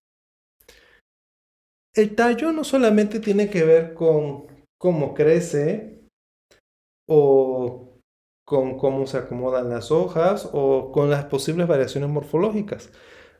El 1.94 2.14
tallo 2.14 2.52
no 2.52 2.64
solamente 2.64 3.20
tiene 3.20 3.48
que 3.48 3.64
ver 3.64 3.94
con 3.94 4.46
cómo 4.78 5.14
crece 5.14 6.04
o 7.08 8.00
con 8.46 8.78
cómo 8.78 9.06
se 9.06 9.18
acomodan 9.18 9.70
las 9.70 9.90
hojas 9.90 10.48
o 10.52 10.92
con 10.92 11.10
las 11.10 11.24
posibles 11.24 11.66
variaciones 11.66 12.10
morfológicas. 12.10 12.90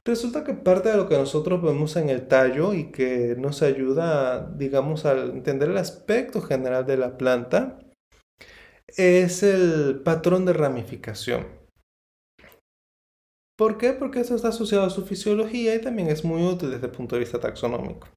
Resulta 0.04 0.44
que 0.44 0.54
parte 0.54 0.88
de 0.88 0.96
lo 0.96 1.08
que 1.08 1.18
nosotros 1.18 1.60
vemos 1.62 1.96
en 1.96 2.08
el 2.08 2.28
tallo 2.28 2.74
y 2.74 2.92
que 2.92 3.34
nos 3.36 3.62
ayuda, 3.62 4.52
digamos, 4.56 5.04
a 5.04 5.12
entender 5.12 5.70
el 5.70 5.78
aspecto 5.78 6.40
general 6.40 6.86
de 6.86 6.96
la 6.96 7.18
planta 7.18 7.78
es 8.96 9.42
el 9.42 10.00
patrón 10.04 10.46
de 10.46 10.52
ramificación. 10.52 11.65
¿Por 13.56 13.78
qué? 13.78 13.92
Porque 13.92 14.20
esto 14.20 14.34
está 14.34 14.48
asociado 14.48 14.84
a 14.84 14.90
su 14.90 15.06
fisiología 15.06 15.74
y 15.74 15.80
también 15.80 16.08
es 16.08 16.24
muy 16.24 16.44
útil 16.44 16.70
desde 16.70 16.86
el 16.86 16.92
punto 16.92 17.16
de 17.16 17.20
vista 17.20 17.40
taxonómico. 17.40 18.08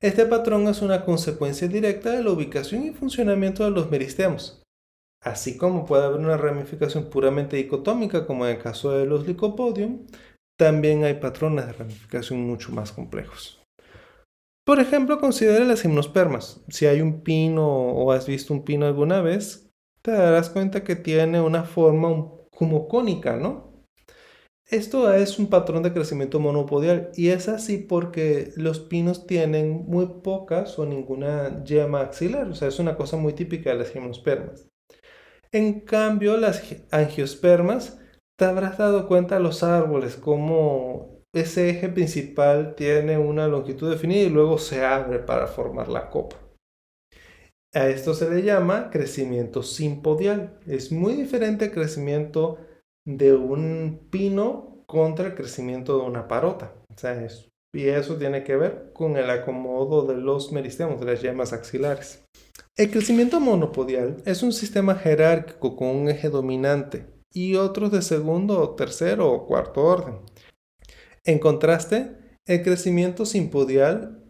Este 0.00 0.24
patrón 0.26 0.68
es 0.68 0.80
una 0.80 1.04
consecuencia 1.04 1.68
directa 1.68 2.12
de 2.12 2.22
la 2.22 2.30
ubicación 2.30 2.84
y 2.86 2.92
funcionamiento 2.92 3.64
de 3.64 3.70
los 3.70 3.90
meristemos. 3.90 4.62
Así 5.22 5.58
como 5.58 5.84
puede 5.84 6.04
haber 6.04 6.20
una 6.20 6.36
ramificación 6.36 7.10
puramente 7.10 7.56
dicotómica, 7.56 8.26
como 8.26 8.46
en 8.46 8.56
el 8.56 8.62
caso 8.62 8.92
de 8.92 9.04
los 9.04 9.26
licopodium, 9.26 10.06
también 10.56 11.04
hay 11.04 11.14
patrones 11.14 11.66
de 11.66 11.72
ramificación 11.72 12.40
mucho 12.40 12.72
más 12.72 12.92
complejos. 12.92 13.60
Por 14.64 14.78
ejemplo, 14.78 15.18
considera 15.18 15.64
las 15.64 15.82
gimnospermas. 15.82 16.62
Si 16.68 16.86
hay 16.86 17.00
un 17.00 17.22
pino 17.22 17.66
o 17.66 18.12
has 18.12 18.26
visto 18.26 18.54
un 18.54 18.64
pino 18.64 18.86
alguna 18.86 19.20
vez, 19.20 19.68
te 20.00 20.12
darás 20.12 20.48
cuenta 20.48 20.84
que 20.84 20.96
tiene 20.96 21.40
una 21.40 21.64
forma 21.64 22.30
como 22.56 22.88
cónica, 22.88 23.36
¿no? 23.36 23.69
Esto 24.70 25.12
es 25.12 25.40
un 25.40 25.48
patrón 25.48 25.82
de 25.82 25.92
crecimiento 25.92 26.38
monopodial 26.38 27.10
y 27.16 27.30
es 27.30 27.48
así 27.48 27.76
porque 27.76 28.52
los 28.54 28.78
pinos 28.78 29.26
tienen 29.26 29.84
muy 29.86 30.06
pocas 30.22 30.78
o 30.78 30.86
ninguna 30.86 31.64
yema 31.64 32.02
axilar, 32.02 32.46
o 32.46 32.54
sea, 32.54 32.68
es 32.68 32.78
una 32.78 32.96
cosa 32.96 33.16
muy 33.16 33.32
típica 33.32 33.70
de 33.70 33.78
las 33.78 33.90
gimnospermas. 33.90 34.68
En 35.50 35.80
cambio, 35.80 36.36
las 36.36 36.62
angiospermas, 36.92 37.98
te 38.38 38.44
habrás 38.44 38.78
dado 38.78 39.08
cuenta 39.08 39.34
de 39.34 39.40
los 39.40 39.64
árboles 39.64 40.14
como 40.14 41.20
ese 41.32 41.70
eje 41.70 41.88
principal 41.88 42.76
tiene 42.76 43.18
una 43.18 43.48
longitud 43.48 43.90
definida 43.90 44.22
y 44.22 44.30
luego 44.30 44.56
se 44.58 44.84
abre 44.84 45.18
para 45.18 45.48
formar 45.48 45.88
la 45.88 46.10
copa. 46.10 46.36
A 47.74 47.88
esto 47.88 48.14
se 48.14 48.30
le 48.30 48.42
llama 48.42 48.90
crecimiento 48.90 49.64
simpodial. 49.64 50.60
Es 50.66 50.92
muy 50.92 51.14
diferente 51.14 51.66
al 51.66 51.70
crecimiento 51.72 52.58
de 53.06 53.34
un 53.34 54.08
pino 54.10 54.84
contra 54.86 55.28
el 55.28 55.34
crecimiento 55.34 55.98
de 55.98 56.04
una 56.04 56.28
parota. 56.28 56.74
y 57.72 57.86
eso 57.86 58.16
tiene 58.16 58.42
que 58.42 58.56
ver 58.56 58.90
con 58.92 59.16
el 59.16 59.30
acomodo 59.30 60.04
de 60.06 60.16
los 60.16 60.50
meristemos, 60.50 60.98
de 61.00 61.06
las 61.06 61.22
yemas 61.22 61.52
axilares. 61.52 62.24
El 62.76 62.90
crecimiento 62.90 63.40
monopodial 63.40 64.22
es 64.26 64.42
un 64.42 64.52
sistema 64.52 64.94
jerárquico 64.94 65.76
con 65.76 65.88
un 65.88 66.08
eje 66.08 66.28
dominante 66.30 67.06
y 67.32 67.54
otros 67.56 67.92
de 67.92 68.02
segundo, 68.02 68.74
tercero 68.74 69.30
o 69.32 69.46
cuarto 69.46 69.84
orden. 69.84 70.16
En 71.24 71.38
contraste, 71.38 72.16
el 72.46 72.62
crecimiento 72.62 73.24
simpodial 73.26 74.24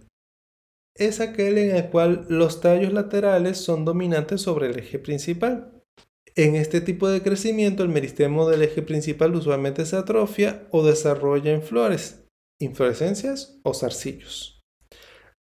es 0.97 1.21
aquel 1.21 1.57
en 1.59 1.77
el 1.77 1.89
cual 1.91 2.27
los 2.29 2.61
tallos 2.61 2.93
laterales 2.93 3.59
son 3.59 3.85
dominantes 3.85 4.43
sobre 4.43 4.67
el 4.67 4.79
eje 4.79 4.99
principal. 4.99 5.80
En 6.37 6.55
este 6.55 6.81
tipo 6.81 7.09
de 7.09 7.23
crecimiento, 7.23 7.83
el 7.83 7.89
meristemo 7.89 8.49
del 8.49 8.63
eje 8.63 8.83
principal 8.83 9.35
usualmente 9.35 9.85
se 9.85 9.97
atrofia 9.97 10.67
o 10.71 10.85
desarrolla 10.85 11.53
en 11.53 11.63
flores, 11.63 12.25
inflorescencias 12.61 13.59
o 13.63 13.75
zarcillos. 13.75 14.61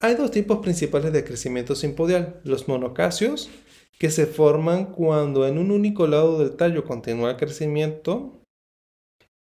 Hay 0.02 0.16
dos 0.16 0.32
tipos 0.32 0.60
principales 0.60 1.12
de 1.14 1.24
crecimiento 1.24 1.76
simpodial, 1.76 2.42
los 2.44 2.68
monocasios, 2.68 3.50
que 3.98 4.12
se 4.12 4.26
forman 4.26 4.92
cuando 4.92 5.48
en 5.48 5.58
un 5.58 5.72
único 5.72 6.06
lado 6.06 6.38
del 6.38 6.56
tallo 6.56 6.84
continúa 6.84 7.32
el 7.32 7.38
crecimiento, 7.38 8.42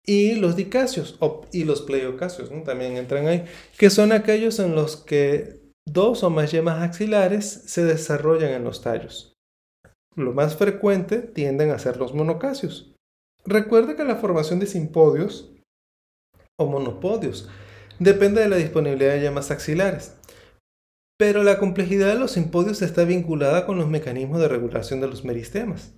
y 0.07 0.37
los 0.37 0.57
dicasios 0.57 1.19
y 1.53 1.65
los 1.65 1.83
pleiocasios 1.83 2.51
también 2.65 2.97
entran 2.97 3.27
ahí, 3.27 3.45
que 3.77 3.91
son 3.91 4.13
aquellos 4.13 4.59
en 4.59 4.75
los 4.75 4.97
que 4.97 5.61
dos 5.87 6.23
o 6.23 6.31
más 6.31 6.51
yemas 6.51 6.83
axilares 6.83 7.45
se 7.67 7.85
desarrollan 7.85 8.53
en 8.53 8.65
los 8.65 8.81
tallos. 8.81 9.38
Lo 10.19 10.33
más 10.33 10.57
frecuente 10.57 11.21
tienden 11.21 11.71
a 11.71 11.79
ser 11.79 11.97
los 11.97 12.13
monocasios. 12.13 12.93
Recuerda 13.45 13.95
que 13.95 14.03
la 14.03 14.17
formación 14.17 14.59
de 14.59 14.67
simpodios 14.67 15.53
o 16.59 16.67
monopodios 16.67 17.49
depende 18.01 18.41
de 18.41 18.49
la 18.49 18.57
disponibilidad 18.57 19.13
de 19.13 19.21
yemas 19.21 19.53
axilares. 19.53 20.17
Pero 21.17 21.45
la 21.45 21.59
complejidad 21.59 22.09
de 22.09 22.19
los 22.19 22.33
simpodios 22.33 22.83
está 22.83 23.05
vinculada 23.05 23.65
con 23.65 23.79
los 23.79 23.89
mecanismos 23.89 24.41
de 24.41 24.49
regulación 24.49 25.01
de 25.01 25.07
los 25.07 25.25
meristemas. 25.25 25.95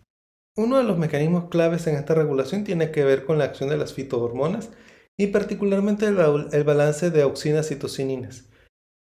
Uno 0.57 0.77
de 0.77 0.85
los 0.85 0.99
mecanismos 0.99 1.49
claves 1.49 1.87
en 1.87 1.97
esta 1.97 2.15
regulación 2.15 2.63
tiene 2.65 2.91
que 2.91 3.05
ver 3.05 3.25
con 3.25 3.39
la 3.39 3.45
acción 3.45 3.71
de 3.71 3.79
las 3.79 3.95
fitohormonas 3.95 4.71
y 5.19 5.29
particularmente 5.29 6.07
el, 6.07 6.65
balance 6.65 7.11
de 7.11 7.23
auxinas 7.23 7.71
y 7.71 7.77
tocininas 7.77 8.51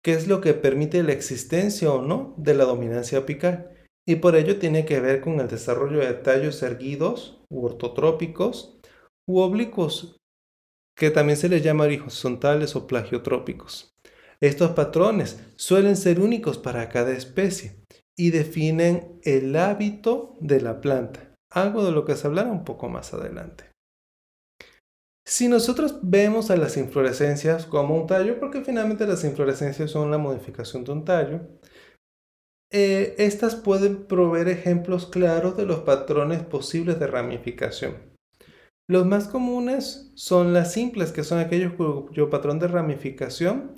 que 0.02 0.14
es 0.14 0.28
lo 0.28 0.40
que 0.40 0.54
permite 0.54 1.02
la 1.02 1.12
existencia 1.12 1.92
o 1.92 2.02
no 2.02 2.34
de 2.38 2.54
la 2.54 2.64
dominancia 2.64 3.18
apical, 3.18 3.70
y 4.10 4.16
por 4.16 4.34
ello 4.34 4.58
tiene 4.58 4.84
que 4.84 4.98
ver 4.98 5.20
con 5.20 5.38
el 5.38 5.46
desarrollo 5.46 6.00
de 6.00 6.14
tallos 6.14 6.64
erguidos 6.64 7.40
ortotrópicos 7.48 8.80
u 9.24 9.38
oblicuos, 9.38 10.16
que 10.96 11.12
también 11.12 11.36
se 11.36 11.48
les 11.48 11.62
llama 11.62 11.84
horizontales 11.84 12.74
o 12.74 12.88
plagiotrópicos. 12.88 13.94
Estos 14.40 14.72
patrones 14.72 15.38
suelen 15.54 15.96
ser 15.96 16.18
únicos 16.18 16.58
para 16.58 16.88
cada 16.88 17.12
especie 17.12 17.84
y 18.18 18.30
definen 18.30 19.20
el 19.22 19.54
hábito 19.54 20.36
de 20.40 20.60
la 20.60 20.80
planta, 20.80 21.32
algo 21.48 21.84
de 21.84 21.92
lo 21.92 22.04
que 22.04 22.16
se 22.16 22.26
hablará 22.26 22.50
un 22.50 22.64
poco 22.64 22.88
más 22.88 23.14
adelante. 23.14 23.70
Si 25.24 25.46
nosotros 25.46 26.00
vemos 26.02 26.50
a 26.50 26.56
las 26.56 26.76
inflorescencias 26.76 27.64
como 27.64 27.94
un 27.94 28.08
tallo, 28.08 28.40
porque 28.40 28.62
finalmente 28.62 29.06
las 29.06 29.22
inflorescencias 29.22 29.88
son 29.88 30.10
la 30.10 30.18
modificación 30.18 30.82
de 30.82 30.90
un 30.90 31.04
tallo, 31.04 31.59
eh, 32.72 33.14
estas 33.18 33.56
pueden 33.56 34.06
proveer 34.06 34.48
ejemplos 34.48 35.06
claros 35.06 35.56
de 35.56 35.66
los 35.66 35.80
patrones 35.80 36.42
posibles 36.42 36.98
de 37.00 37.06
ramificación. 37.06 37.96
Los 38.88 39.06
más 39.06 39.28
comunes 39.28 40.12
son 40.14 40.52
las 40.52 40.72
simples, 40.72 41.12
que 41.12 41.24
son 41.24 41.38
aquellos 41.38 41.74
cuyo 41.74 42.30
patrón 42.30 42.58
de 42.58 42.68
ramificación 42.68 43.74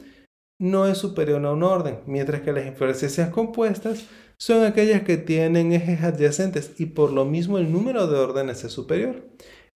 no 0.58 0.86
es 0.86 0.98
superior 0.98 1.44
a 1.44 1.52
un 1.52 1.64
orden, 1.64 2.00
mientras 2.06 2.42
que 2.42 2.52
las 2.52 2.66
inflorescencias 2.66 3.30
compuestas 3.30 4.06
son 4.38 4.64
aquellas 4.64 5.02
que 5.02 5.16
tienen 5.16 5.72
ejes 5.72 6.02
adyacentes 6.02 6.78
y 6.78 6.86
por 6.86 7.12
lo 7.12 7.24
mismo 7.24 7.58
el 7.58 7.72
número 7.72 8.06
de 8.06 8.18
órdenes 8.18 8.62
es 8.64 8.72
superior. 8.72 9.28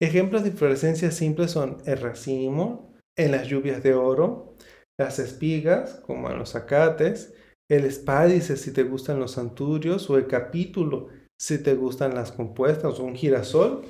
Ejemplos 0.00 0.42
de 0.42 0.50
inflorescencia 0.50 1.10
simples 1.10 1.52
son 1.52 1.78
el 1.86 1.98
racimo, 1.98 2.94
en 3.16 3.30
las 3.30 3.46
lluvias 3.46 3.82
de 3.82 3.94
oro, 3.94 4.56
las 4.98 5.18
espigas, 5.18 6.00
como 6.06 6.30
en 6.30 6.38
los 6.38 6.54
acates, 6.54 7.34
el 7.70 7.84
espádice 7.84 8.56
si 8.56 8.72
te 8.72 8.82
gustan 8.82 9.18
los 9.18 9.38
anturios, 9.38 10.08
o 10.10 10.16
el 10.16 10.26
capítulo 10.26 11.08
si 11.40 11.58
te 11.58 11.74
gustan 11.74 12.14
las 12.14 12.32
compuestas, 12.32 12.98
o 12.98 13.04
un 13.04 13.16
girasol. 13.16 13.84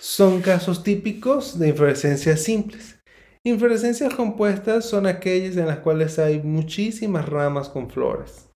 Son 0.00 0.40
casos 0.40 0.82
típicos 0.82 1.58
de 1.58 1.68
inflorescencias 1.68 2.42
simples. 2.42 3.00
Inflorescencias 3.44 4.14
compuestas 4.14 4.86
son 4.86 5.06
aquellas 5.06 5.56
en 5.56 5.66
las 5.66 5.78
cuales 5.78 6.18
hay 6.18 6.42
muchísimas 6.42 7.28
ramas 7.28 7.68
con 7.68 7.90
flores. 7.90 8.48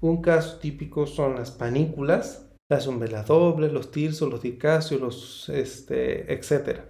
Un 0.00 0.22
caso 0.22 0.58
típico 0.58 1.06
son 1.06 1.36
las 1.36 1.50
panículas, 1.50 2.46
las 2.70 2.86
umbelas 2.86 3.26
dobles, 3.26 3.72
los 3.72 3.90
tirsos, 3.90 4.30
los 4.30 4.40
dicasios, 4.40 5.00
los, 5.00 5.48
este, 5.50 6.32
etc. 6.32 6.80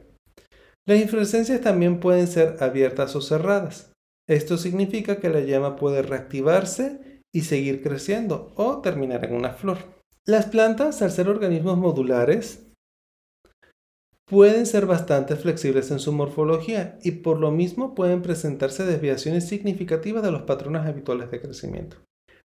Las 0.87 1.01
inflorescencias 1.01 1.61
también 1.61 1.99
pueden 1.99 2.29
ser 2.29 2.57
abiertas 2.61 3.17
o 3.17 3.21
cerradas. 3.21 3.90
Esto 4.31 4.59
significa 4.59 5.17
que 5.17 5.29
la 5.29 5.41
llama 5.41 5.75
puede 5.75 6.03
reactivarse 6.03 7.25
y 7.35 7.41
seguir 7.41 7.83
creciendo 7.83 8.53
o 8.55 8.81
terminar 8.81 9.25
en 9.25 9.35
una 9.35 9.51
flor. 9.51 9.79
Las 10.25 10.47
plantas, 10.47 11.03
al 11.03 11.11
ser 11.11 11.29
organismos 11.29 11.77
modulares, 11.77 12.71
pueden 14.29 14.67
ser 14.67 14.87
bastante 14.87 15.35
flexibles 15.35 15.91
en 15.91 15.99
su 15.99 16.13
morfología 16.13 16.97
y 17.03 17.11
por 17.11 17.41
lo 17.41 17.51
mismo 17.51 17.97
pueden 17.97 18.23
presentarse 18.23 18.87
desviaciones 18.87 19.49
significativas 19.49 20.23
de 20.23 20.31
los 20.31 20.43
patrones 20.43 20.87
habituales 20.87 21.33
de 21.33 21.41
crecimiento. 21.41 21.97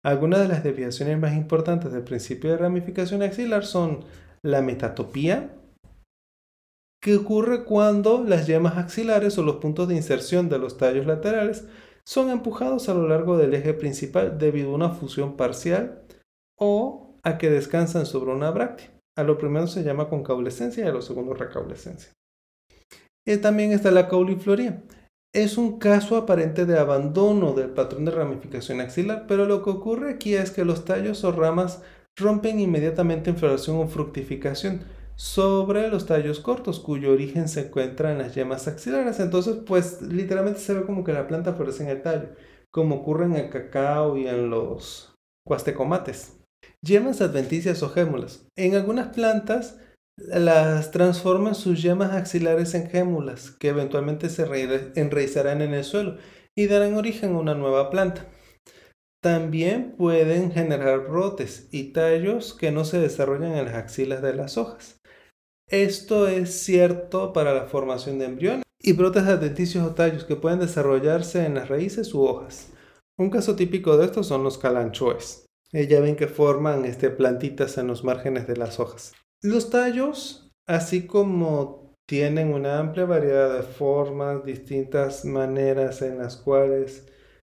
Algunas 0.04 0.42
de 0.42 0.50
las 0.50 0.66
desviaciones 0.66 1.18
más 1.18 1.34
importantes 1.34 1.94
del 1.94 2.04
principio 2.04 2.50
de 2.50 2.58
ramificación 2.58 3.22
axilar 3.22 3.66
son 3.66 4.04
la 4.44 4.62
metatopía, 4.62 5.56
que 7.02 7.16
ocurre 7.16 7.64
cuando 7.64 8.24
las 8.24 8.48
yemas 8.48 8.78
axilares 8.78 9.38
o 9.38 9.44
los 9.44 9.58
puntos 9.58 9.88
de 9.88 9.96
inserción 9.96 10.50
de 10.50 10.60
los 10.60 10.78
tallos 10.78 11.06
laterales 11.06 11.66
son 12.06 12.30
empujados 12.30 12.90
a 12.90 12.94
lo 12.94 13.08
largo 13.08 13.38
del 13.38 13.54
eje 13.54 13.74
principal 13.74 14.38
debido 14.38 14.72
a 14.72 14.76
una 14.76 14.90
fusión 14.90 15.38
parcial 15.38 16.04
o 16.58 17.16
a 17.24 17.38
que 17.38 17.50
descansan 17.50 18.06
sobre 18.06 18.32
una 18.32 18.52
bráctea. 18.52 18.92
A 19.18 19.24
lo 19.24 19.38
primero 19.38 19.68
se 19.68 19.84
llama 19.84 20.10
concaulescencia 20.10 20.86
y 20.86 20.88
a 20.88 20.92
lo 20.92 21.02
segundo 21.02 21.34
recaulescencia. 21.34 22.12
Y 23.26 23.38
también 23.38 23.72
está 23.72 23.92
la 23.92 24.08
caulifloría 24.08 24.82
es 25.34 25.58
un 25.58 25.78
caso 25.78 26.18
aparente 26.18 26.66
de 26.66 26.80
abandono 26.80 27.54
del 27.54 27.70
patrón 27.70 28.06
de 28.06 28.12
ramificación 28.12 28.82
axilar, 28.82 29.26
pero 29.28 29.46
lo 29.46 29.64
que 29.64 29.70
ocurre 29.70 30.12
aquí 30.12 30.34
es 30.34 30.50
que 30.50 30.66
los 30.66 30.86
tallos 30.86 31.24
o 31.24 31.32
ramas 31.32 31.84
rompen 32.18 32.60
inmediatamente 32.60 33.30
en 33.30 33.38
floración 33.38 33.78
o 33.78 33.88
fructificación 33.88 34.82
sobre 35.20 35.90
los 35.90 36.06
tallos 36.06 36.40
cortos 36.40 36.80
cuyo 36.80 37.12
origen 37.12 37.50
se 37.50 37.68
encuentra 37.68 38.14
en 38.14 38.20
las 38.20 38.36
yemas 38.36 38.70
axilares. 38.70 39.20
Entonces, 39.20 39.58
pues 39.66 40.02
literalmente 40.02 40.62
se 40.62 40.74
ve 40.74 40.86
como 40.86 41.04
que 41.04 41.12
la 41.12 41.28
planta 41.28 41.54
florece 41.54 41.84
en 41.84 41.90
el 41.90 42.02
tallo, 42.02 42.30
como 42.72 42.96
ocurre 42.96 43.26
en 43.26 43.36
el 43.36 43.50
cacao 43.50 44.16
y 44.16 44.30
en 44.30 44.50
los 44.50 45.14
cuastecomates. 45.46 46.38
Yemas 46.82 47.20
adventicias 47.20 47.84
o 47.84 47.90
gémulas. 47.90 48.48
En 48.58 48.76
algunas 48.76 49.14
plantas 49.14 49.78
las 50.16 50.92
transforman 50.92 51.54
sus 51.54 51.82
yemas 51.82 52.14
axilares 52.14 52.74
en 52.74 52.90
gémulas, 52.90 53.52
que 53.52 53.70
eventualmente 53.70 54.30
se 54.30 54.48
enraizarán 54.96 55.62
en 55.62 55.74
el 55.74 55.84
suelo 55.84 56.16
y 56.56 56.68
darán 56.68 56.96
origen 56.96 57.36
a 57.36 57.40
una 57.40 57.56
nueva 57.56 57.90
planta. 57.90 58.26
También 59.22 59.96
pueden 59.98 60.54
generar 60.54 61.10
brotes 61.10 61.68
y 61.72 61.92
tallos 61.92 62.54
que 62.54 62.72
no 62.72 62.86
se 62.86 63.02
desarrollan 63.02 63.58
en 63.58 63.66
las 63.66 63.76
axilas 63.76 64.22
de 64.22 64.34
las 64.34 64.58
hojas. 64.58 64.99
Esto 65.70 66.28
es 66.28 66.64
cierto 66.64 67.32
para 67.32 67.54
la 67.54 67.66
formación 67.66 68.18
de 68.18 68.26
embriones 68.26 68.64
y 68.82 68.94
brotes 68.94 69.24
adventicios 69.24 69.86
o 69.86 69.94
tallos 69.94 70.24
que 70.24 70.36
pueden 70.36 70.60
desarrollarse 70.60 71.46
en 71.46 71.54
las 71.54 71.70
raíces 71.70 72.12
u 72.16 72.24
hojas. 72.24 72.70
Un 73.20 73.30
caso 73.30 73.56
típico 73.56 73.96
de 73.96 74.06
estos 74.06 74.26
son 74.26 74.44
los 74.44 74.58
calanchoes. 74.58 75.46
Eh, 75.72 75.86
ya 75.86 76.00
ven 76.00 76.16
que 76.16 76.28
forman 76.28 76.86
este, 76.86 77.12
plantitas 77.12 77.78
en 77.78 77.86
los 77.86 78.04
márgenes 78.04 78.48
de 78.48 78.58
las 78.58 78.80
hojas. 78.80 79.14
Los 79.44 79.70
tallos, 79.70 80.50
así 80.66 81.06
como 81.06 81.94
tienen 82.08 82.52
una 82.52 82.80
amplia 82.80 83.06
variedad 83.06 83.54
de 83.56 83.62
formas, 83.62 84.44
distintas 84.44 85.24
maneras 85.24 86.02
en 86.02 86.18
las 86.18 86.38
cuales 86.38 87.06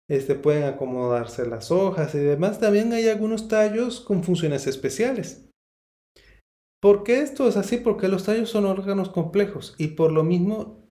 este, 0.09 0.37
pueden 0.37 0.63
acomodarse 0.63 1.45
las 1.45 1.73
hojas 1.73 2.15
y 2.15 2.19
demás, 2.19 2.61
también 2.61 2.93
hay 2.93 3.09
algunos 3.09 3.49
tallos 3.49 4.01
con 4.01 4.23
funciones 4.23 4.69
especiales. 4.69 5.49
¿Por 6.83 7.05
qué 7.05 7.21
esto 7.21 7.47
es 7.47 7.57
así? 7.57 7.77
Porque 7.77 8.09
los 8.09 8.25
tallos 8.25 8.51
son 8.51 8.67
órganos 8.67 9.09
complejos 9.09 9.77
y 9.79 9.89
por 9.89 10.11
lo 10.11 10.25
mismo 10.25 10.89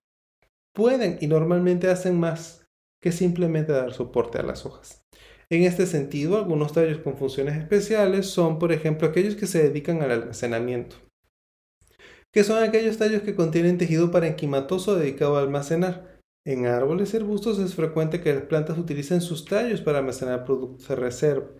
pueden 0.74 1.18
y 1.20 1.26
normalmente 1.26 1.90
hacen 1.90 2.18
más 2.18 2.64
que 3.02 3.12
simplemente 3.12 3.72
dar 3.72 3.92
soporte 3.92 4.38
a 4.38 4.42
las 4.42 4.64
hojas. 4.64 5.04
En 5.50 5.64
este 5.64 5.84
sentido, 5.84 6.38
algunos 6.38 6.72
tallos 6.72 7.00
con 7.00 7.18
funciones 7.18 7.58
especiales 7.58 8.26
son, 8.26 8.58
por 8.58 8.72
ejemplo, 8.72 9.06
aquellos 9.06 9.36
que 9.36 9.46
se 9.46 9.62
dedican 9.62 10.00
al 10.00 10.12
almacenamiento, 10.12 10.96
que 12.32 12.42
son 12.42 12.62
aquellos 12.62 12.96
tallos 12.96 13.20
que 13.20 13.34
contienen 13.34 13.76
tejido 13.76 14.10
parenquimatoso 14.10 14.96
dedicado 14.96 15.36
a 15.36 15.40
almacenar. 15.40 16.20
En 16.46 16.64
árboles 16.64 17.12
y 17.12 17.18
arbustos 17.18 17.58
es 17.58 17.74
frecuente 17.74 18.22
que 18.22 18.32
las 18.32 18.44
plantas 18.44 18.78
utilicen 18.78 19.20
sus 19.20 19.44
tallos 19.44 19.82
para 19.82 19.98
almacenar 19.98 20.46
productos 20.46 20.88
de 20.88 20.96
reserva. 20.96 21.50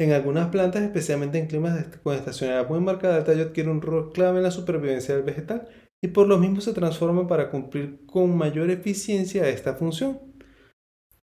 En 0.00 0.12
algunas 0.12 0.48
plantas, 0.50 0.82
especialmente 0.82 1.38
en 1.38 1.48
climas 1.48 1.84
con 2.04 2.14
estacionalidad 2.14 2.68
muy 2.68 2.78
marcada, 2.78 3.18
el 3.18 3.24
tallo 3.24 3.42
adquiere 3.42 3.70
un 3.70 3.82
rol 3.82 4.12
clave 4.12 4.38
en 4.38 4.44
la 4.44 4.52
supervivencia 4.52 5.14
del 5.14 5.24
vegetal 5.24 5.68
y 6.00 6.08
por 6.08 6.28
lo 6.28 6.38
mismo 6.38 6.60
se 6.60 6.72
transforma 6.72 7.26
para 7.26 7.50
cumplir 7.50 8.06
con 8.06 8.36
mayor 8.36 8.70
eficiencia 8.70 9.48
esta 9.48 9.74
función. 9.74 10.20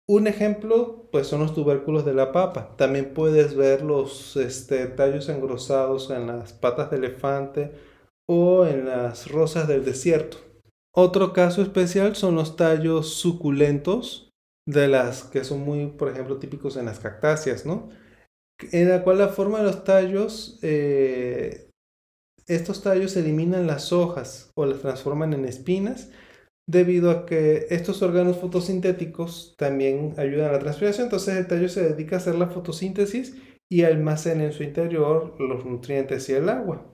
Un 0.08 0.28
ejemplo, 0.28 1.10
pues 1.12 1.26
son 1.26 1.40
los 1.40 1.56
tubérculos 1.56 2.06
de 2.06 2.14
la 2.14 2.32
papa. 2.32 2.76
También 2.78 3.14
puedes 3.16 3.56
ver 3.56 3.82
los 3.82 4.36
este, 4.38 4.86
tallos 4.88 5.30
engrosados 5.30 6.12
en 6.12 6.28
las 6.28 6.54
patas 6.54 6.92
de 6.92 6.98
elefante 6.98 7.72
o 8.28 8.66
en 8.68 8.86
las 8.86 9.32
rosas 9.32 9.68
del 9.68 9.86
desierto. 9.86 10.38
Otro 10.94 11.34
caso 11.34 11.62
especial 11.62 12.16
son 12.16 12.36
los 12.36 12.58
tallos 12.58 13.14
suculentos 13.16 14.30
de 14.68 14.88
las 14.88 15.24
que 15.24 15.44
son 15.44 15.62
muy, 15.62 15.88
por 15.88 16.10
ejemplo, 16.10 16.38
típicos 16.38 16.76
en 16.78 16.86
las 16.86 17.00
cactáceas, 17.00 17.66
¿no? 17.66 17.90
En 18.72 18.90
la 18.90 19.04
cual 19.04 19.18
la 19.18 19.30
forma 19.30 19.60
de 19.60 19.66
los 19.66 19.84
tallos, 19.84 20.60
eh, 20.62 21.70
estos 22.48 22.84
tallos 22.84 23.16
eliminan 23.18 23.68
las 23.68 23.92
hojas 23.92 24.52
o 24.56 24.66
las 24.66 24.80
transforman 24.80 25.34
en 25.34 25.46
espinas 25.46 26.10
debido 26.68 27.12
a 27.12 27.26
que 27.26 27.68
estos 27.70 28.02
órganos 28.02 28.38
fotosintéticos 28.38 29.56
también 29.58 30.14
ayudan 30.18 30.50
a 30.50 30.54
la 30.54 30.60
transpiración. 30.60 31.06
Entonces 31.06 31.38
el 31.38 31.48
tallo 31.48 31.70
se 31.70 31.84
dedica 31.84 32.16
a 32.16 32.20
hacer 32.20 32.36
la 32.36 32.48
fotosíntesis 32.48 33.36
y 33.70 33.84
almacena 33.84 34.46
en 34.46 34.54
su 34.54 34.64
interior 34.64 35.36
los 35.40 35.66
nutrientes 35.66 36.30
y 36.30 36.34
el 36.34 36.50
agua. 36.50 36.86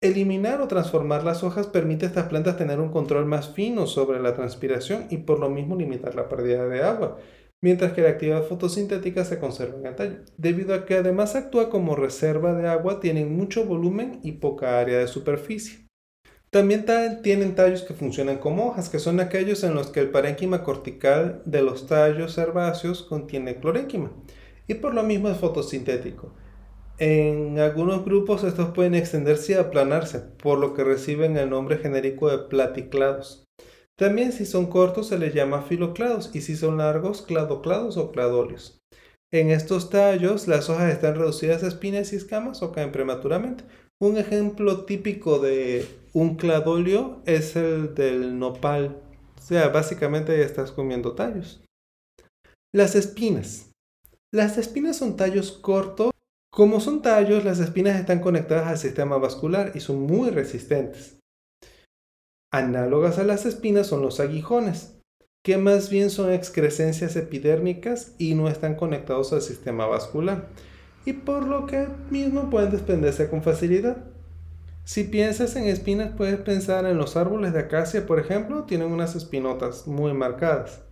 Eliminar 0.00 0.60
o 0.60 0.68
transformar 0.68 1.22
las 1.22 1.44
hojas 1.44 1.68
permite 1.68 2.06
a 2.06 2.08
estas 2.08 2.26
plantas 2.28 2.56
tener 2.56 2.80
un 2.80 2.90
control 2.90 3.26
más 3.26 3.50
fino 3.50 3.86
sobre 3.86 4.20
la 4.20 4.34
transpiración 4.34 5.06
y 5.10 5.18
por 5.18 5.38
lo 5.38 5.48
mismo 5.48 5.76
limitar 5.76 6.16
la 6.16 6.28
pérdida 6.28 6.66
de 6.66 6.82
agua, 6.82 7.18
mientras 7.62 7.92
que 7.92 8.02
la 8.02 8.10
actividad 8.10 8.44
fotosintética 8.44 9.24
se 9.24 9.38
conserva 9.38 9.78
en 9.78 9.86
el 9.86 9.94
tallo. 9.94 10.16
Debido 10.36 10.74
a 10.74 10.84
que 10.84 10.96
además 10.96 11.34
actúa 11.34 11.70
como 11.70 11.96
reserva 11.96 12.52
de 12.52 12.68
agua, 12.68 13.00
tienen 13.00 13.34
mucho 13.34 13.64
volumen 13.64 14.20
y 14.22 14.32
poca 14.32 14.78
área 14.78 14.98
de 14.98 15.06
superficie. 15.06 15.86
También 16.50 16.84
tienen 17.22 17.54
tallos 17.54 17.82
que 17.82 17.94
funcionan 17.94 18.36
como 18.36 18.66
hojas, 18.66 18.90
que 18.90 18.98
son 18.98 19.20
aquellos 19.20 19.64
en 19.64 19.74
los 19.74 19.86
que 19.86 20.00
el 20.00 20.10
parénquima 20.10 20.64
cortical 20.64 21.40
de 21.46 21.62
los 21.62 21.86
tallos 21.86 22.36
herbáceos 22.36 23.02
contiene 23.02 23.56
clorénquima 23.56 24.12
y 24.66 24.74
por 24.74 24.94
lo 24.94 25.02
mismo 25.02 25.28
es 25.28 25.38
fotosintético. 25.38 26.34
En 26.98 27.58
algunos 27.58 28.04
grupos 28.04 28.44
estos 28.44 28.70
pueden 28.70 28.94
extenderse 28.94 29.52
y 29.52 29.54
aplanarse, 29.56 30.20
por 30.20 30.58
lo 30.58 30.74
que 30.74 30.84
reciben 30.84 31.36
el 31.36 31.50
nombre 31.50 31.78
genérico 31.78 32.30
de 32.30 32.38
platiclados. 32.38 33.44
También 34.02 34.32
si 34.32 34.46
son 34.46 34.66
cortos 34.66 35.06
se 35.06 35.16
les 35.16 35.32
llama 35.32 35.62
filoclados 35.62 36.34
y 36.34 36.40
si 36.40 36.56
son 36.56 36.78
largos 36.78 37.22
cladoclados 37.22 37.96
o 37.96 38.10
cladolios. 38.10 38.80
En 39.32 39.48
estos 39.48 39.90
tallos 39.90 40.48
las 40.48 40.68
hojas 40.68 40.92
están 40.92 41.14
reducidas 41.14 41.62
a 41.62 41.68
espinas 41.68 42.12
y 42.12 42.16
escamas 42.16 42.64
o 42.64 42.72
caen 42.72 42.90
prematuramente. 42.90 43.62
Un 44.00 44.18
ejemplo 44.18 44.86
típico 44.86 45.38
de 45.38 45.86
un 46.14 46.34
cladolio 46.34 47.22
es 47.26 47.54
el 47.54 47.94
del 47.94 48.40
nopal. 48.40 49.00
O 49.38 49.40
sea, 49.40 49.68
básicamente 49.68 50.42
estás 50.42 50.72
comiendo 50.72 51.12
tallos. 51.14 51.62
Las 52.74 52.96
espinas. 52.96 53.70
Las 54.34 54.58
espinas 54.58 54.96
son 54.96 55.16
tallos 55.16 55.52
cortos 55.52 56.10
como 56.52 56.80
son 56.80 57.02
tallos, 57.02 57.44
las 57.44 57.60
espinas 57.60 58.00
están 58.00 58.18
conectadas 58.18 58.66
al 58.66 58.78
sistema 58.78 59.16
vascular 59.16 59.70
y 59.76 59.80
son 59.80 60.00
muy 60.00 60.30
resistentes. 60.30 61.21
Análogas 62.54 63.18
a 63.18 63.24
las 63.24 63.46
espinas 63.46 63.86
son 63.86 64.02
los 64.02 64.20
aguijones, 64.20 65.00
que 65.42 65.56
más 65.56 65.88
bien 65.88 66.10
son 66.10 66.30
excrescencias 66.30 67.16
epidérmicas 67.16 68.14
y 68.18 68.34
no 68.34 68.46
están 68.48 68.74
conectados 68.74 69.32
al 69.32 69.40
sistema 69.40 69.86
vascular, 69.86 70.50
y 71.06 71.14
por 71.14 71.46
lo 71.46 71.64
que 71.64 71.88
mismo 72.10 72.50
pueden 72.50 72.70
desprenderse 72.70 73.30
con 73.30 73.42
facilidad. 73.42 74.04
Si 74.84 75.04
piensas 75.04 75.56
en 75.56 75.64
espinas, 75.64 76.12
puedes 76.14 76.38
pensar 76.40 76.84
en 76.84 76.98
los 76.98 77.16
árboles 77.16 77.54
de 77.54 77.60
acacia, 77.60 78.06
por 78.06 78.20
ejemplo, 78.20 78.64
tienen 78.64 78.92
unas 78.92 79.16
espinotas 79.16 79.86
muy 79.86 80.12
marcadas, 80.12 80.84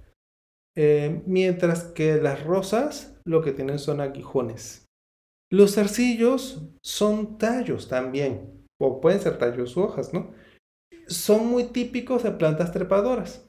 eh, 0.76 1.20
mientras 1.26 1.82
que 1.84 2.16
las 2.22 2.42
rosas 2.42 3.20
lo 3.24 3.42
que 3.42 3.52
tienen 3.52 3.78
son 3.78 4.00
aguijones. 4.00 4.86
Los 5.52 5.74
zarcillos 5.74 6.62
son 6.82 7.36
tallos 7.36 7.88
también, 7.88 8.66
o 8.80 9.02
pueden 9.02 9.20
ser 9.20 9.36
tallos 9.36 9.76
u 9.76 9.82
hojas, 9.82 10.14
¿no? 10.14 10.30
Son 11.10 11.46
muy 11.46 11.64
típicos 11.64 12.22
de 12.22 12.30
plantas 12.30 12.72
trepadoras. 12.72 13.42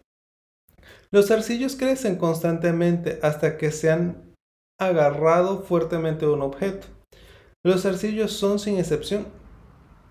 Los 1.11 1.27
zarcillos 1.27 1.75
crecen 1.75 2.15
constantemente 2.15 3.19
hasta 3.21 3.57
que 3.57 3.71
se 3.71 3.91
han 3.91 4.33
agarrado 4.79 5.61
fuertemente 5.61 6.25
a 6.25 6.29
un 6.31 6.41
objeto. 6.41 6.87
Los 7.63 7.83
zarcillos 7.83 8.31
son, 8.31 8.57
sin 8.57 8.79
excepción, 8.79 9.27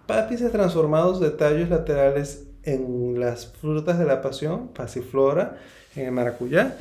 pápices 0.06 0.52
transformados 0.52 1.18
de 1.18 1.30
tallos 1.30 1.68
laterales 1.68 2.46
en 2.62 3.18
las 3.18 3.46
frutas 3.46 3.98
de 3.98 4.04
la 4.04 4.22
pasión, 4.22 4.68
pasiflora, 4.68 5.58
en 5.96 6.06
el 6.06 6.12
maracuyá, 6.12 6.76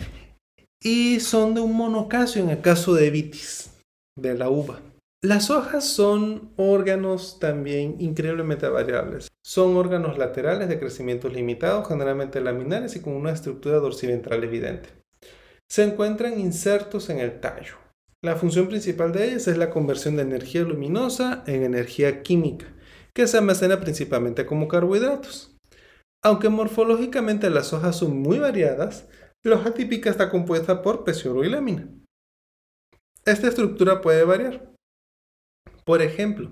y 0.81 1.19
son 1.19 1.55
de 1.55 1.61
un 1.61 1.75
monocasio 1.75 2.43
en 2.43 2.51
el 2.51 2.61
caso 2.61 2.93
de 2.93 3.09
vitis, 3.09 3.71
de 4.15 4.35
la 4.35 4.49
uva. 4.49 4.79
Las 5.21 5.49
hojas 5.49 5.83
son 5.83 6.53
órganos 6.55 7.39
también 7.39 7.97
increíblemente 7.99 8.69
variables. 8.69 9.27
Son 9.43 9.75
órganos 9.75 10.17
laterales 10.17 10.69
de 10.69 10.79
crecimiento 10.79 11.27
limitado, 11.27 11.83
generalmente 11.83 12.39
laminares 12.39 12.95
y 12.95 13.01
con 13.01 13.13
una 13.13 13.33
estructura 13.33 13.79
dorsiventral 13.79 14.41
evidente. 14.45 14.89
Se 15.69 15.83
encuentran 15.83 16.39
insertos 16.39 17.09
en 17.09 17.19
el 17.19 17.41
tallo. 17.41 17.75
La 18.23 18.37
función 18.37 18.69
principal 18.69 19.11
de 19.11 19.25
ellas 19.25 19.49
es 19.49 19.57
la 19.57 19.69
conversión 19.69 20.15
de 20.15 20.21
energía 20.21 20.61
luminosa 20.61 21.43
en 21.47 21.63
energía 21.63 22.23
química, 22.23 22.67
que 23.13 23.27
se 23.27 23.37
almacena 23.39 23.81
principalmente 23.81 24.45
como 24.45 24.69
carbohidratos. 24.69 25.57
Aunque 26.23 26.47
morfológicamente 26.47 27.49
las 27.49 27.73
hojas 27.73 27.97
son 27.97 28.19
muy 28.19 28.39
variadas, 28.39 29.09
la 29.43 29.55
hoja 29.55 29.73
típica 29.73 30.09
está 30.09 30.29
compuesta 30.29 30.81
por 30.81 31.03
peciolo 31.03 31.43
y 31.43 31.49
lámina. 31.49 31.89
Esta 33.25 33.49
estructura 33.49 33.99
puede 33.99 34.23
variar. 34.23 34.78
Por 35.89 36.03
ejemplo, 36.03 36.51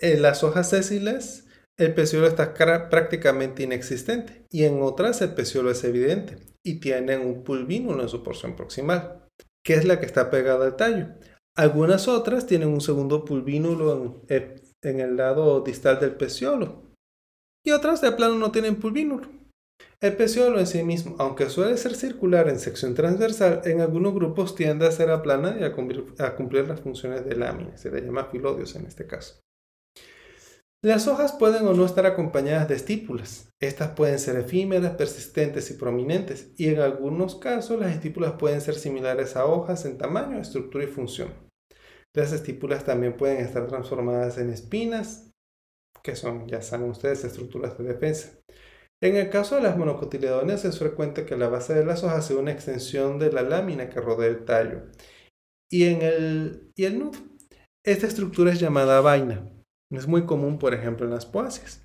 en 0.00 0.22
las 0.22 0.42
hojas 0.42 0.70
sésiles 0.70 1.46
el 1.78 1.94
peciolo 1.94 2.26
está 2.26 2.52
prácticamente 2.90 3.62
inexistente 3.62 4.44
y 4.50 4.64
en 4.64 4.82
otras 4.82 5.22
el 5.22 5.34
peciolo 5.34 5.70
es 5.70 5.84
evidente 5.84 6.38
y 6.64 6.80
tienen 6.80 7.20
un 7.20 7.44
pulvínulo 7.44 8.02
en 8.02 8.08
su 8.08 8.24
porción 8.24 8.56
proximal, 8.56 9.24
que 9.64 9.74
es 9.74 9.84
la 9.84 10.00
que 10.00 10.06
está 10.06 10.32
pegada 10.32 10.66
al 10.66 10.74
tallo. 10.74 11.10
Algunas 11.56 12.08
otras 12.08 12.48
tienen 12.48 12.66
un 12.66 12.80
segundo 12.80 13.24
pulvínulo 13.24 14.24
en, 14.28 14.60
en 14.82 14.98
el 14.98 15.16
lado 15.16 15.60
distal 15.60 16.00
del 16.00 16.16
peciolo 16.16 16.90
y 17.64 17.70
otras 17.70 18.00
de 18.00 18.10
plano 18.10 18.34
no 18.34 18.50
tienen 18.50 18.80
pulvínulo. 18.80 19.28
El 20.00 20.14
peciolo 20.14 20.58
en 20.58 20.66
sí 20.66 20.82
mismo, 20.82 21.16
aunque 21.18 21.48
suele 21.48 21.76
ser 21.78 21.94
circular 21.94 22.48
en 22.48 22.58
sección 22.58 22.94
transversal, 22.94 23.62
en 23.64 23.80
algunos 23.80 24.14
grupos 24.14 24.54
tiende 24.54 24.86
a 24.86 24.92
ser 24.92 25.10
aplana 25.10 25.56
y 25.58 25.64
a 25.64 25.72
cumplir, 25.72 26.68
las 26.68 26.80
funciones 26.82 27.24
de 27.24 27.34
lámina, 27.34 27.76
se 27.78 27.90
le 27.90 28.02
llama 28.02 28.26
filodios 28.26 28.76
en 28.76 28.86
este 28.86 29.06
caso. 29.06 29.40
Las 30.82 31.08
hojas 31.08 31.32
pueden 31.32 31.66
o 31.66 31.72
no 31.72 31.86
estar 31.86 32.04
acompañadas 32.04 32.68
de 32.68 32.74
estípulas. 32.76 33.48
Estas 33.58 33.92
pueden 33.92 34.18
ser 34.18 34.36
efímeras, 34.36 34.94
persistentes 34.96 35.70
y 35.70 35.74
prominentes, 35.74 36.52
y 36.56 36.68
en 36.68 36.80
algunos 36.80 37.34
casos 37.34 37.80
las 37.80 37.92
estípulas 37.92 38.34
pueden 38.34 38.60
ser 38.60 38.74
similares 38.74 39.34
a 39.34 39.46
hojas 39.46 39.86
en 39.86 39.96
tamaño, 39.96 40.38
estructura 40.38 40.84
y 40.84 40.88
función. 40.88 41.32
Las 42.14 42.32
estípulas 42.32 42.84
también 42.84 43.16
pueden 43.16 43.38
estar 43.38 43.66
transformadas 43.66 44.38
en 44.38 44.50
espinas, 44.50 45.32
que 46.02 46.14
son, 46.14 46.46
ya 46.46 46.60
saben 46.62 46.90
ustedes, 46.90 47.24
estructuras 47.24 47.76
de 47.78 47.84
defensa. 47.84 48.38
En 49.02 49.16
el 49.16 49.28
caso 49.28 49.56
de 49.56 49.62
las 49.62 49.76
monocotiledóneas 49.76 50.64
es 50.64 50.78
frecuente 50.78 51.26
que 51.26 51.36
la 51.36 51.48
base 51.48 51.74
de 51.74 51.84
las 51.84 52.02
hojas 52.02 52.26
sea 52.26 52.38
una 52.38 52.52
extensión 52.52 53.18
de 53.18 53.30
la 53.30 53.42
lámina 53.42 53.90
que 53.90 54.00
rodea 54.00 54.28
el 54.28 54.44
tallo 54.44 54.84
y, 55.70 55.84
en 55.84 56.02
el, 56.02 56.72
y 56.74 56.84
el 56.84 56.98
nudo. 56.98 57.18
Esta 57.84 58.06
estructura 58.06 58.52
es 58.52 58.60
llamada 58.60 59.00
vaina. 59.00 59.52
Es 59.90 60.08
muy 60.08 60.24
común, 60.24 60.58
por 60.58 60.74
ejemplo, 60.74 61.06
en 61.06 61.12
las 61.12 61.26
poáceas. 61.26 61.82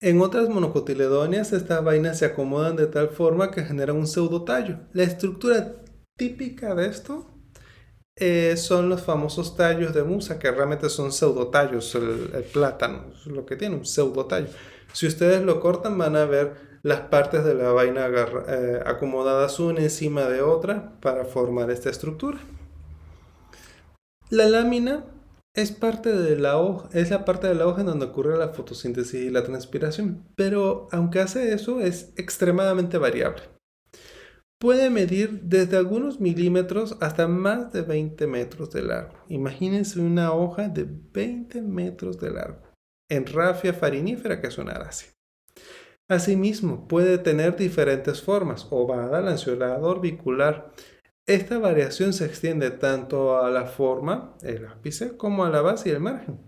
En 0.00 0.20
otras 0.20 0.48
monocotiledóneas, 0.50 1.52
estas 1.52 1.82
vainas 1.82 2.18
se 2.18 2.26
acomodan 2.26 2.76
de 2.76 2.86
tal 2.86 3.08
forma 3.08 3.50
que 3.50 3.64
generan 3.64 3.96
un 3.96 4.06
pseudotallo. 4.06 4.80
La 4.92 5.04
estructura 5.04 5.82
típica 6.18 6.74
de 6.74 6.86
esto 6.86 7.26
eh, 8.18 8.56
son 8.58 8.90
los 8.90 9.02
famosos 9.02 9.56
tallos 9.56 9.94
de 9.94 10.04
musa, 10.04 10.38
que 10.38 10.50
realmente 10.50 10.90
son 10.90 11.12
pseudotallos. 11.12 11.94
El, 11.94 12.30
el 12.34 12.44
plátano 12.44 13.06
es 13.14 13.26
lo 13.26 13.46
que 13.46 13.56
tiene, 13.56 13.76
un 13.76 13.86
pseudotallo. 13.86 14.48
Si 14.92 15.06
ustedes 15.06 15.42
lo 15.42 15.60
cortan 15.60 15.98
van 15.98 16.16
a 16.16 16.24
ver 16.24 16.54
las 16.82 17.00
partes 17.00 17.44
de 17.44 17.54
la 17.54 17.72
vaina 17.72 18.06
eh, 18.06 18.80
acomodadas 18.86 19.58
una 19.58 19.80
encima 19.80 20.26
de 20.26 20.40
otra 20.40 20.92
para 21.00 21.24
formar 21.24 21.70
esta 21.70 21.90
estructura. 21.90 22.38
La 24.30 24.48
lámina 24.48 25.04
es 25.52 25.72
parte 25.72 26.12
de 26.12 26.36
la 26.36 26.58
hoja, 26.58 26.88
es 26.92 27.10
la 27.10 27.24
parte 27.24 27.48
de 27.48 27.56
la 27.56 27.66
hoja 27.66 27.80
en 27.80 27.88
donde 27.88 28.06
ocurre 28.06 28.38
la 28.38 28.50
fotosíntesis 28.50 29.20
y 29.20 29.30
la 29.30 29.42
transpiración, 29.42 30.28
pero 30.36 30.86
aunque 30.92 31.20
hace 31.20 31.52
eso 31.52 31.80
es 31.80 32.12
extremadamente 32.16 32.98
variable. 32.98 33.42
Puede 34.60 34.88
medir 34.88 35.42
desde 35.42 35.76
algunos 35.76 36.20
milímetros 36.20 36.96
hasta 37.00 37.26
más 37.26 37.72
de 37.72 37.82
20 37.82 38.26
metros 38.26 38.70
de 38.70 38.82
largo. 38.82 39.14
Imagínense 39.28 40.00
una 40.00 40.32
hoja 40.32 40.68
de 40.68 40.86
20 40.88 41.62
metros 41.62 42.18
de 42.18 42.30
largo 42.30 42.65
en 43.08 43.26
rafia 43.26 43.72
farinífera, 43.72 44.40
que 44.40 44.48
es 44.48 44.58
una 44.58 44.90
Asimismo, 46.08 46.86
puede 46.86 47.18
tener 47.18 47.56
diferentes 47.56 48.22
formas, 48.22 48.68
ovada, 48.70 49.20
lanceolada, 49.20 49.78
orbicular. 49.80 50.72
Esta 51.26 51.58
variación 51.58 52.12
se 52.12 52.26
extiende 52.26 52.70
tanto 52.70 53.38
a 53.38 53.50
la 53.50 53.66
forma, 53.66 54.36
el 54.42 54.66
ápice, 54.66 55.16
como 55.16 55.44
a 55.44 55.50
la 55.50 55.62
base 55.62 55.88
y 55.88 55.92
el 55.92 56.00
margen. 56.00 56.38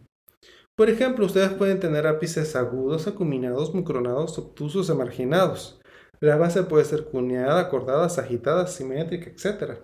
Por 0.76 0.88
ejemplo, 0.88 1.26
ustedes 1.26 1.50
pueden 1.50 1.80
tener 1.80 2.06
ápices 2.06 2.54
agudos, 2.54 3.08
acuminados, 3.08 3.74
mucronados, 3.74 4.38
obtusos 4.38 4.88
y 4.88 4.94
marginados. 4.94 5.80
La 6.20 6.36
base 6.36 6.62
puede 6.62 6.84
ser 6.84 7.06
cuneada, 7.06 7.60
acordada, 7.60 8.08
sagitada, 8.08 8.68
simétrica, 8.68 9.30
etc. 9.30 9.80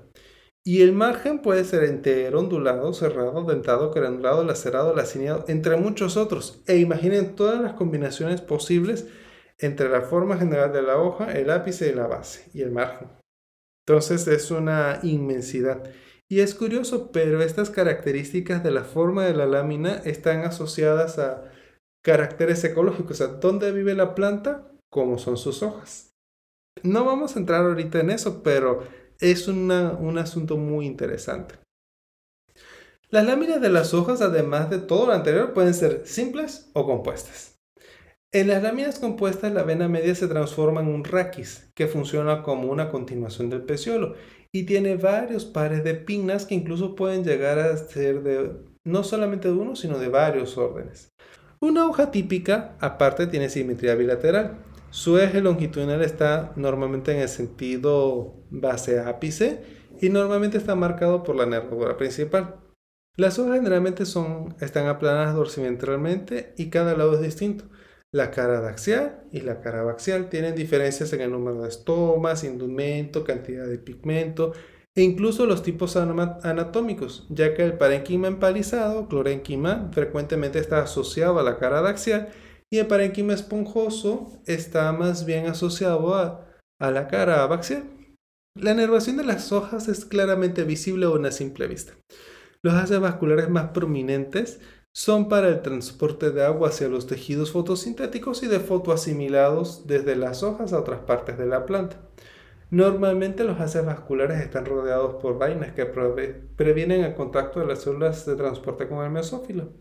Y 0.66 0.80
el 0.80 0.92
margen 0.92 1.40
puede 1.40 1.62
ser 1.64 1.84
entero, 1.84 2.40
ondulado, 2.40 2.94
cerrado, 2.94 3.44
dentado, 3.44 3.90
granulado, 3.90 4.44
lacerado, 4.44 4.96
lacineado, 4.96 5.44
entre 5.48 5.76
muchos 5.76 6.16
otros. 6.16 6.62
E 6.66 6.78
imaginen 6.78 7.36
todas 7.36 7.60
las 7.60 7.74
combinaciones 7.74 8.40
posibles 8.40 9.06
entre 9.58 9.90
la 9.90 10.00
forma 10.00 10.38
general 10.38 10.72
de 10.72 10.80
la 10.80 10.96
hoja, 10.96 11.32
el 11.32 11.50
ápice 11.50 11.90
y 11.90 11.94
la 11.94 12.06
base, 12.06 12.50
y 12.54 12.62
el 12.62 12.70
margen. 12.70 13.08
Entonces 13.86 14.26
es 14.26 14.50
una 14.50 15.00
inmensidad. 15.02 15.84
Y 16.30 16.40
es 16.40 16.54
curioso, 16.54 17.12
pero 17.12 17.42
estas 17.42 17.68
características 17.68 18.64
de 18.64 18.70
la 18.70 18.84
forma 18.84 19.26
de 19.26 19.34
la 19.34 19.44
lámina 19.44 20.00
están 20.04 20.40
asociadas 20.40 21.18
a 21.18 21.52
caracteres 22.02 22.64
ecológicos, 22.64 23.18
sea, 23.18 23.26
dónde 23.26 23.70
vive 23.70 23.94
la 23.94 24.14
planta, 24.14 24.72
cómo 24.90 25.18
son 25.18 25.36
sus 25.36 25.62
hojas. 25.62 26.14
No 26.82 27.04
vamos 27.04 27.36
a 27.36 27.38
entrar 27.38 27.66
ahorita 27.66 28.00
en 28.00 28.10
eso, 28.10 28.42
pero 28.42 28.82
es 29.30 29.48
un 29.48 30.18
asunto 30.18 30.56
muy 30.56 30.86
interesante. 30.86 31.54
Las 33.08 33.26
láminas 33.26 33.60
de 33.60 33.70
las 33.70 33.94
hojas, 33.94 34.20
además 34.20 34.70
de 34.70 34.78
todo 34.78 35.06
lo 35.06 35.12
anterior, 35.12 35.52
pueden 35.54 35.72
ser 35.72 36.02
simples 36.04 36.70
o 36.74 36.84
compuestas. 36.84 37.58
En 38.32 38.48
las 38.48 38.62
láminas 38.62 38.98
compuestas, 38.98 39.52
la 39.52 39.62
vena 39.62 39.88
media 39.88 40.14
se 40.14 40.26
transforma 40.26 40.80
en 40.80 40.88
un 40.88 41.04
raquis, 41.04 41.70
que 41.74 41.86
funciona 41.86 42.42
como 42.42 42.70
una 42.70 42.90
continuación 42.90 43.48
del 43.48 43.62
peciolo 43.62 44.16
y 44.52 44.64
tiene 44.64 44.96
varios 44.96 45.44
pares 45.44 45.84
de 45.84 45.94
pinnas 45.94 46.44
que 46.44 46.54
incluso 46.54 46.94
pueden 46.94 47.24
llegar 47.24 47.58
a 47.58 47.76
ser 47.76 48.22
de 48.24 48.52
no 48.84 49.04
solamente 49.04 49.48
de 49.48 49.54
uno, 49.54 49.76
sino 49.76 49.98
de 49.98 50.08
varios 50.08 50.58
órdenes. 50.58 51.12
Una 51.60 51.86
hoja 51.86 52.10
típica, 52.10 52.76
aparte, 52.80 53.26
tiene 53.28 53.48
simetría 53.48 53.94
bilateral. 53.94 54.58
Su 54.90 55.18
eje 55.18 55.40
longitudinal 55.40 56.02
está 56.02 56.52
normalmente 56.56 57.12
en 57.12 57.18
el 57.18 57.28
sentido 57.28 58.43
base-ápice 58.60 59.62
y 60.00 60.08
normalmente 60.08 60.58
está 60.58 60.74
marcado 60.74 61.22
por 61.22 61.36
la 61.36 61.46
nervadura 61.46 61.96
principal. 61.96 62.56
Las 63.16 63.38
hojas 63.38 63.56
generalmente 63.56 64.06
son, 64.06 64.56
están 64.60 64.86
aplanadas 64.86 65.34
dorsiventralmente 65.34 66.52
y 66.56 66.70
cada 66.70 66.96
lado 66.96 67.14
es 67.14 67.20
distinto. 67.20 67.66
La 68.12 68.30
cara 68.30 68.60
daxial 68.60 69.24
y 69.32 69.40
la 69.40 69.60
cara 69.60 69.82
baxial 69.82 70.28
tienen 70.28 70.54
diferencias 70.54 71.12
en 71.12 71.20
el 71.20 71.30
número 71.30 71.62
de 71.62 71.68
estomas, 71.68 72.44
indumento, 72.44 73.24
cantidad 73.24 73.66
de 73.66 73.78
pigmento 73.78 74.52
e 74.96 75.02
incluso 75.02 75.46
los 75.46 75.64
tipos 75.64 75.96
anatómicos, 75.96 77.26
ya 77.28 77.54
que 77.54 77.64
el 77.64 77.76
parenquima 77.76 78.28
empalizado, 78.28 79.08
clorenquima, 79.08 79.90
frecuentemente 79.92 80.60
está 80.60 80.82
asociado 80.82 81.40
a 81.40 81.42
la 81.42 81.58
cara 81.58 81.82
daxial 81.82 82.28
y 82.70 82.78
el 82.78 82.86
parenquima 82.86 83.34
esponjoso 83.34 84.40
está 84.46 84.92
más 84.92 85.26
bien 85.26 85.46
asociado 85.46 86.14
a, 86.14 86.46
a 86.78 86.90
la 86.92 87.08
cara 87.08 87.44
baxial. 87.46 87.84
La 88.56 88.72
nervación 88.72 89.16
de 89.16 89.24
las 89.24 89.50
hojas 89.50 89.88
es 89.88 90.04
claramente 90.04 90.62
visible 90.62 91.06
a 91.06 91.10
una 91.10 91.32
simple 91.32 91.66
vista. 91.66 91.94
Los 92.62 92.74
haces 92.74 93.00
vasculares 93.00 93.50
más 93.50 93.70
prominentes 93.70 94.60
son 94.92 95.28
para 95.28 95.48
el 95.48 95.60
transporte 95.60 96.30
de 96.30 96.44
agua 96.44 96.68
hacia 96.68 96.88
los 96.88 97.08
tejidos 97.08 97.50
fotosintéticos 97.50 98.44
y 98.44 98.46
de 98.46 98.60
fotoasimilados 98.60 99.88
desde 99.88 100.14
las 100.14 100.44
hojas 100.44 100.72
a 100.72 100.78
otras 100.78 101.00
partes 101.00 101.36
de 101.36 101.46
la 101.46 101.66
planta. 101.66 102.08
Normalmente 102.70 103.42
los 103.42 103.60
haces 103.60 103.84
vasculares 103.84 104.40
están 104.40 104.66
rodeados 104.66 105.16
por 105.20 105.36
vainas 105.36 105.72
que 105.72 105.84
previenen 105.84 107.02
el 107.02 107.14
contacto 107.16 107.58
de 107.58 107.66
las 107.66 107.82
células 107.82 108.24
de 108.24 108.36
transporte 108.36 108.86
con 108.86 109.04
el 109.04 109.10
mesófilo. 109.10 109.72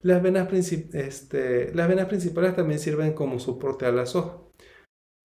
Las 0.00 0.20
venas, 0.20 0.48
este, 0.72 1.72
las 1.74 1.88
venas 1.88 2.06
principales 2.06 2.56
también 2.56 2.80
sirven 2.80 3.12
como 3.12 3.38
soporte 3.38 3.86
a 3.86 3.92
las 3.92 4.16
hojas. 4.16 4.45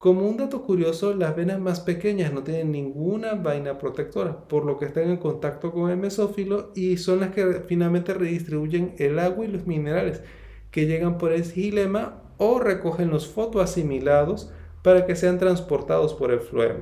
Como 0.01 0.27
un 0.27 0.35
dato 0.35 0.63
curioso, 0.63 1.13
las 1.13 1.35
venas 1.35 1.59
más 1.59 1.79
pequeñas 1.79 2.33
no 2.33 2.41
tienen 2.41 2.71
ninguna 2.71 3.35
vaina 3.35 3.77
protectora, 3.77 4.47
por 4.47 4.65
lo 4.65 4.79
que 4.79 4.85
están 4.85 5.11
en 5.11 5.17
contacto 5.17 5.71
con 5.71 5.91
el 5.91 5.97
mesófilo 5.97 6.71
y 6.73 6.97
son 6.97 7.19
las 7.19 7.29
que 7.35 7.61
finalmente 7.67 8.15
redistribuyen 8.15 8.95
el 8.97 9.19
agua 9.19 9.45
y 9.45 9.49
los 9.49 9.67
minerales 9.67 10.23
que 10.71 10.87
llegan 10.87 11.19
por 11.19 11.31
el 11.31 11.45
xilema 11.45 12.23
o 12.37 12.59
recogen 12.59 13.11
los 13.11 13.27
fotoasimilados 13.27 14.51
para 14.81 15.05
que 15.05 15.15
sean 15.15 15.37
transportados 15.37 16.15
por 16.15 16.31
el 16.31 16.39
fluema. 16.39 16.79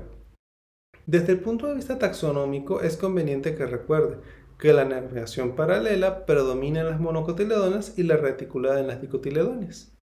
Desde 1.06 1.34
el 1.34 1.42
punto 1.42 1.68
de 1.68 1.76
vista 1.76 2.00
taxonómico, 2.00 2.80
es 2.80 2.96
conveniente 2.96 3.54
que 3.54 3.66
recuerde 3.66 4.16
que 4.58 4.72
la 4.72 4.86
nervación 4.86 5.58
paralela 5.58 6.26
predomina 6.26 6.80
en 6.80 6.86
las 6.86 7.02
monocotiledonas 7.02 8.00
y 8.00 8.04
la 8.04 8.16
reticulada 8.16 8.80
en 8.80 8.88
las 8.88 9.02
dicotiledones 9.02 9.99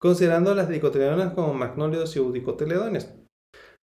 considerando 0.00 0.54
las 0.54 0.68
dicotiledones 0.68 1.32
como 1.34 1.54
magnólidos 1.54 2.16
y 2.16 2.18
eudicoteledones. 2.18 3.12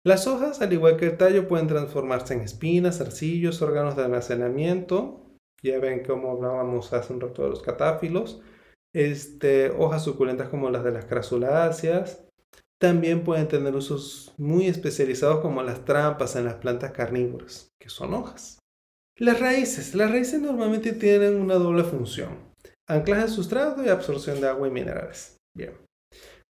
Las 0.05 0.27
hojas, 0.27 0.61
al 0.61 0.73
igual 0.73 0.97
que 0.97 1.07
el 1.07 1.17
tallo, 1.17 1.47
pueden 1.47 1.67
transformarse 1.67 2.33
en 2.33 2.41
espinas, 2.41 3.01
arcillos, 3.01 3.61
órganos 3.61 3.95
de 3.95 4.03
almacenamiento. 4.03 5.21
Ya 5.61 5.79
ven 5.79 6.03
cómo 6.05 6.31
hablábamos 6.31 6.93
hace 6.93 7.13
un 7.13 7.21
rato 7.21 7.43
de 7.43 7.49
los 7.49 7.61
catáfilos. 7.61 8.41
Este, 8.95 9.69
hojas 9.71 10.03
suculentas 10.03 10.49
como 10.49 10.69
las 10.69 10.83
de 10.83 10.91
las 10.91 11.05
crasuláceas. 11.05 12.25
También 12.79 13.23
pueden 13.23 13.47
tener 13.47 13.75
usos 13.75 14.33
muy 14.37 14.67
especializados 14.67 15.41
como 15.41 15.63
las 15.63 15.83
trampas 15.83 16.35
en 16.35 16.45
las 16.45 16.55
plantas 16.55 16.91
carnívoras, 16.91 17.69
que 17.79 17.89
son 17.89 18.13
hojas. 18.13 18.59
Las 19.17 19.39
raíces. 19.39 19.95
Las 19.95 20.11
raíces 20.11 20.39
normalmente 20.39 20.93
tienen 20.93 21.35
una 21.35 21.55
doble 21.55 21.83
función. 21.83 22.37
Anclaje 22.87 23.23
de 23.23 23.27
sustrato 23.27 23.83
y 23.83 23.89
absorción 23.89 24.39
de 24.39 24.47
agua 24.47 24.67
y 24.67 24.71
minerales. 24.71 25.37
Bien. 25.55 25.86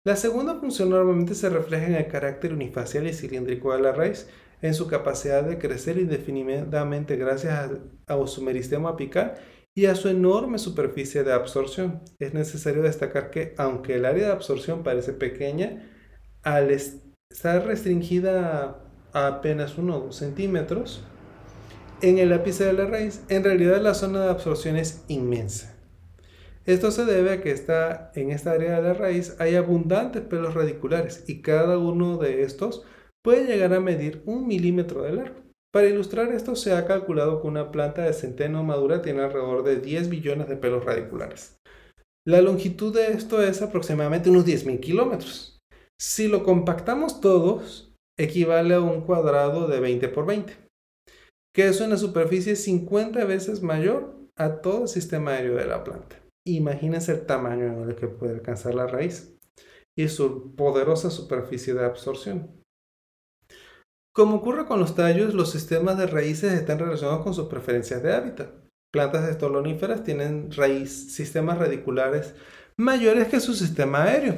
La 0.08 0.16
segunda 0.16 0.56
función 0.56 0.92
normalmente 0.92 1.36
se 1.36 1.50
refleja 1.50 1.86
en 1.86 1.96
el 1.96 2.08
carácter 2.08 2.54
unifacial 2.54 3.08
y 3.08 3.14
cilíndrico 3.14 3.74
de 3.74 3.82
la 3.82 3.92
raíz, 3.92 4.30
en 4.62 4.74
su 4.74 4.88
capacidad 4.88 5.44
de 5.44 5.58
crecer 5.58 5.98
indefinidamente 5.98 7.18
gracias 7.18 7.72
a, 8.08 8.26
su 8.26 8.42
meristema 8.42 8.92
apical 8.92 9.34
y 9.76 9.88
a 9.88 9.96
su 9.96 10.08
enorme 10.08 10.60
superficie 10.60 11.26
de 11.26 11.34
absorción. 11.34 12.04
Es 12.20 12.34
necesario 12.34 12.84
destacar 12.84 13.32
que, 13.32 13.54
aunque 13.58 13.96
el 13.96 14.06
área 14.06 14.28
de 14.28 14.32
absorción 14.32 14.82
parece 14.82 15.12
pequeña, 15.12 15.92
al 16.42 16.72
estar 16.72 17.66
restringida 17.66 18.80
a 19.12 19.28
apenas 19.28 19.78
1 19.78 19.94
o 19.94 20.00
2 20.06 20.16
centímetros, 20.16 21.04
en 22.02 22.18
el 22.18 22.32
ápice 22.32 22.64
de 22.64 22.72
la 22.72 22.86
raíz, 22.86 23.24
en 23.28 23.44
realidad 23.44 23.82
la 23.82 23.94
zona 23.94 24.22
de 24.22 24.30
absorción 24.30 24.78
es 24.78 25.04
inmensa. 25.10 25.77
Esto 26.68 26.92
se 26.92 27.06
debe 27.06 27.32
a 27.32 27.42
que 27.42 27.52
está, 27.52 28.12
en 28.14 28.30
esta 28.30 28.52
área 28.52 28.76
de 28.76 28.90
la 28.90 28.94
raíz 28.94 29.38
hay 29.40 29.56
abundantes 29.56 30.22
pelos 30.24 30.54
radiculares 30.54 31.24
y 31.26 31.42
cada 31.42 31.78
uno 31.78 32.18
de 32.18 32.44
estos 32.44 32.84
puede 33.24 33.46
llegar 33.46 33.74
a 33.74 33.80
medir 33.80 34.22
un 34.26 34.48
milímetro 34.48 35.04
de 35.04 35.14
largo. 35.14 35.36
Para 35.72 35.88
ilustrar 35.88 36.34
esto 36.34 36.58
se 36.58 36.74
ha 36.74 36.86
calculado 36.86 37.42
que 37.42 37.48
una 37.48 37.72
planta 37.72 38.02
de 38.02 38.12
centeno 38.12 38.66
madura 38.66 39.02
tiene 39.02 39.22
alrededor 39.22 39.64
de 39.64 39.80
10 39.80 40.10
billones 40.10 40.50
de 40.50 40.58
pelos 40.58 40.84
radiculares. 40.84 41.58
La 42.26 42.42
longitud 42.42 42.94
de 42.94 43.14
esto 43.14 43.42
es 43.42 43.62
aproximadamente 43.62 44.30
unos 44.30 44.46
10.000 44.46 44.82
kilómetros. 44.82 45.62
Si 45.98 46.28
lo 46.28 46.44
compactamos 46.44 47.22
todos, 47.22 47.94
equivale 48.20 48.74
a 48.74 48.82
un 48.82 49.02
cuadrado 49.02 49.70
de 49.70 49.80
20 49.80 50.10
por 50.10 50.26
20, 50.26 50.54
que 51.56 51.70
es 51.70 51.80
una 51.80 51.96
superficie 51.96 52.58
50 52.58 53.24
veces 53.24 53.62
mayor 53.62 54.18
a 54.36 54.60
todo 54.60 54.84
el 54.84 54.88
sistema 54.90 55.32
aéreo 55.32 55.56
de 55.56 55.66
la 55.66 55.86
planta. 55.86 56.27
Imagínense 56.56 57.12
el 57.12 57.26
tamaño 57.26 57.66
en 57.66 57.90
el 57.90 57.96
que 57.96 58.08
puede 58.08 58.36
alcanzar 58.36 58.74
la 58.74 58.88
raíz 58.88 59.38
y 59.98 60.08
su 60.08 60.56
poderosa 60.56 61.10
superficie 61.10 61.74
de 61.74 61.86
absorción. 61.86 62.64
Como 64.14 64.38
ocurre 64.38 64.66
con 64.66 64.80
los 64.80 64.96
tallos, 64.96 65.34
los 65.34 65.52
sistemas 65.52 65.98
de 65.98 66.08
raíces 66.08 66.54
están 66.54 66.80
relacionados 66.80 67.24
con 67.24 67.34
sus 67.34 67.48
preferencias 67.48 68.02
de 68.02 68.14
hábitat. 68.14 68.50
Plantas 68.92 69.30
estoloníferas 69.30 70.04
tienen 70.04 70.52
raíz, 70.52 71.14
sistemas 71.14 71.58
radiculares 71.58 72.34
mayores 72.78 73.28
que 73.28 73.40
su 73.40 73.54
sistema 73.54 74.04
aéreo. 74.04 74.36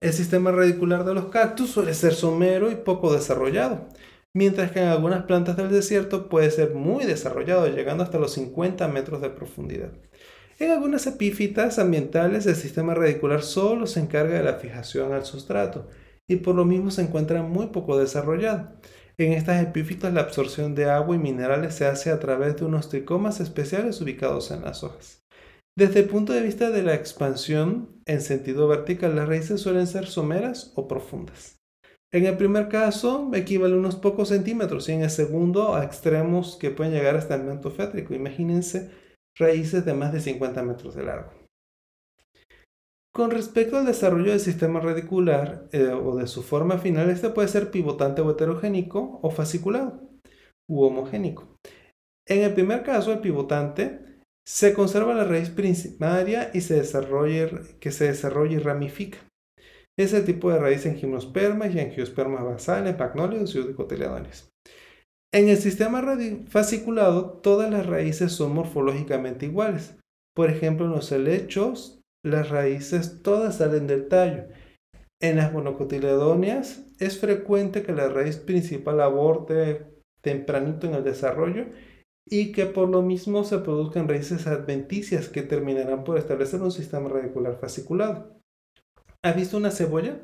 El 0.00 0.12
sistema 0.12 0.50
radicular 0.50 1.04
de 1.04 1.14
los 1.14 1.26
cactus 1.26 1.70
suele 1.70 1.94
ser 1.94 2.12
somero 2.12 2.70
y 2.70 2.74
poco 2.74 3.12
desarrollado, 3.12 3.88
mientras 4.34 4.72
que 4.72 4.80
en 4.80 4.88
algunas 4.88 5.24
plantas 5.24 5.56
del 5.56 5.70
desierto 5.70 6.28
puede 6.28 6.50
ser 6.50 6.74
muy 6.74 7.04
desarrollado, 7.04 7.68
llegando 7.68 8.02
hasta 8.02 8.18
los 8.18 8.32
50 8.32 8.88
metros 8.88 9.20
de 9.20 9.30
profundidad. 9.30 9.92
En 10.62 10.70
algunas 10.70 11.08
epífitas 11.08 11.80
ambientales 11.80 12.46
el 12.46 12.54
sistema 12.54 12.94
radicular 12.94 13.42
solo 13.42 13.88
se 13.88 13.98
encarga 13.98 14.36
de 14.36 14.44
la 14.44 14.60
fijación 14.60 15.12
al 15.12 15.24
sustrato 15.24 15.88
y 16.28 16.36
por 16.36 16.54
lo 16.54 16.64
mismo 16.64 16.92
se 16.92 17.02
encuentra 17.02 17.42
muy 17.42 17.66
poco 17.70 17.98
desarrollado. 17.98 18.70
En 19.18 19.32
estas 19.32 19.60
epífitas 19.60 20.14
la 20.14 20.20
absorción 20.20 20.76
de 20.76 20.84
agua 20.84 21.16
y 21.16 21.18
minerales 21.18 21.74
se 21.74 21.86
hace 21.86 22.12
a 22.12 22.20
través 22.20 22.54
de 22.54 22.64
unos 22.64 22.90
tricomas 22.90 23.40
especiales 23.40 24.00
ubicados 24.00 24.52
en 24.52 24.62
las 24.62 24.84
hojas. 24.84 25.24
Desde 25.76 25.98
el 25.98 26.06
punto 26.06 26.32
de 26.32 26.42
vista 26.42 26.70
de 26.70 26.84
la 26.84 26.94
expansión 26.94 28.00
en 28.06 28.20
sentido 28.20 28.68
vertical, 28.68 29.16
las 29.16 29.26
raíces 29.26 29.60
suelen 29.60 29.88
ser 29.88 30.06
someras 30.06 30.74
o 30.76 30.86
profundas. 30.86 31.56
En 32.12 32.24
el 32.24 32.36
primer 32.36 32.68
caso 32.68 33.32
equivale 33.34 33.74
a 33.74 33.78
unos 33.78 33.96
pocos 33.96 34.28
centímetros 34.28 34.88
y 34.88 34.92
en 34.92 35.02
el 35.02 35.10
segundo 35.10 35.74
a 35.74 35.82
extremos 35.82 36.56
que 36.56 36.70
pueden 36.70 36.92
llegar 36.92 37.16
hasta 37.16 37.34
el 37.34 37.42
manto 37.42 37.72
fétrico. 37.72 38.14
Imagínense 38.14 39.01
raíces 39.38 39.84
de 39.84 39.94
más 39.94 40.12
de 40.12 40.20
50 40.20 40.62
metros 40.62 40.94
de 40.94 41.04
largo. 41.04 41.32
Con 43.14 43.30
respecto 43.30 43.76
al 43.76 43.84
desarrollo 43.84 44.30
del 44.30 44.40
sistema 44.40 44.80
radicular 44.80 45.68
eh, 45.72 45.88
o 45.88 46.16
de 46.16 46.26
su 46.26 46.42
forma 46.42 46.78
final, 46.78 47.10
este 47.10 47.28
puede 47.28 47.48
ser 47.48 47.70
pivotante 47.70 48.22
o 48.22 48.30
heterogénico 48.30 49.20
o 49.22 49.30
fasciculado 49.30 50.00
u 50.68 50.82
homogénico. 50.82 51.58
En 52.26 52.42
el 52.42 52.54
primer 52.54 52.82
caso, 52.82 53.12
el 53.12 53.20
pivotante 53.20 54.00
se 54.46 54.72
conserva 54.72 55.14
la 55.14 55.24
raíz 55.24 55.50
primaria 55.50 56.50
y 56.54 56.62
se 56.62 56.74
desarrolla, 56.74 57.50
que 57.80 57.90
se 57.90 58.06
desarrolla 58.06 58.56
y 58.56 58.58
ramifica. 58.58 59.18
Es 59.98 60.14
el 60.14 60.24
tipo 60.24 60.50
de 60.50 60.58
raíz 60.58 60.86
en 60.86 60.96
gimnospermas 60.96 61.74
y 61.74 61.80
angiospermas 61.80 62.44
basales, 62.44 62.98
magnolios 62.98 63.54
y 63.54 63.62
dicotiledóneas. 63.62 64.51
En 65.34 65.48
el 65.48 65.56
sistema 65.56 66.04
fasciculado, 66.48 67.38
todas 67.38 67.70
las 67.70 67.86
raíces 67.86 68.32
son 68.32 68.52
morfológicamente 68.52 69.46
iguales. 69.46 69.96
Por 70.34 70.50
ejemplo, 70.50 70.84
en 70.84 70.92
los 70.92 71.10
helechos, 71.10 72.02
las 72.22 72.50
raíces 72.50 73.22
todas 73.22 73.56
salen 73.56 73.86
del 73.86 74.08
tallo. 74.08 74.44
En 75.22 75.36
las 75.36 75.52
monocotiledóneas 75.52 76.84
es 76.98 77.18
frecuente 77.18 77.82
que 77.82 77.92
la 77.92 78.08
raíz 78.08 78.36
principal 78.36 79.00
aborte 79.00 79.86
tempranito 80.20 80.86
en 80.86 80.94
el 80.94 81.04
desarrollo 81.04 81.66
y 82.28 82.52
que 82.52 82.66
por 82.66 82.88
lo 82.90 83.02
mismo 83.02 83.42
se 83.44 83.58
produzcan 83.58 84.08
raíces 84.08 84.46
adventicias 84.46 85.28
que 85.28 85.42
terminarán 85.42 86.04
por 86.04 86.18
establecer 86.18 86.60
un 86.60 86.72
sistema 86.72 87.08
radicular 87.08 87.58
fasciculado. 87.58 88.38
¿Has 89.22 89.36
visto 89.36 89.56
una 89.56 89.70
cebolla? 89.70 90.20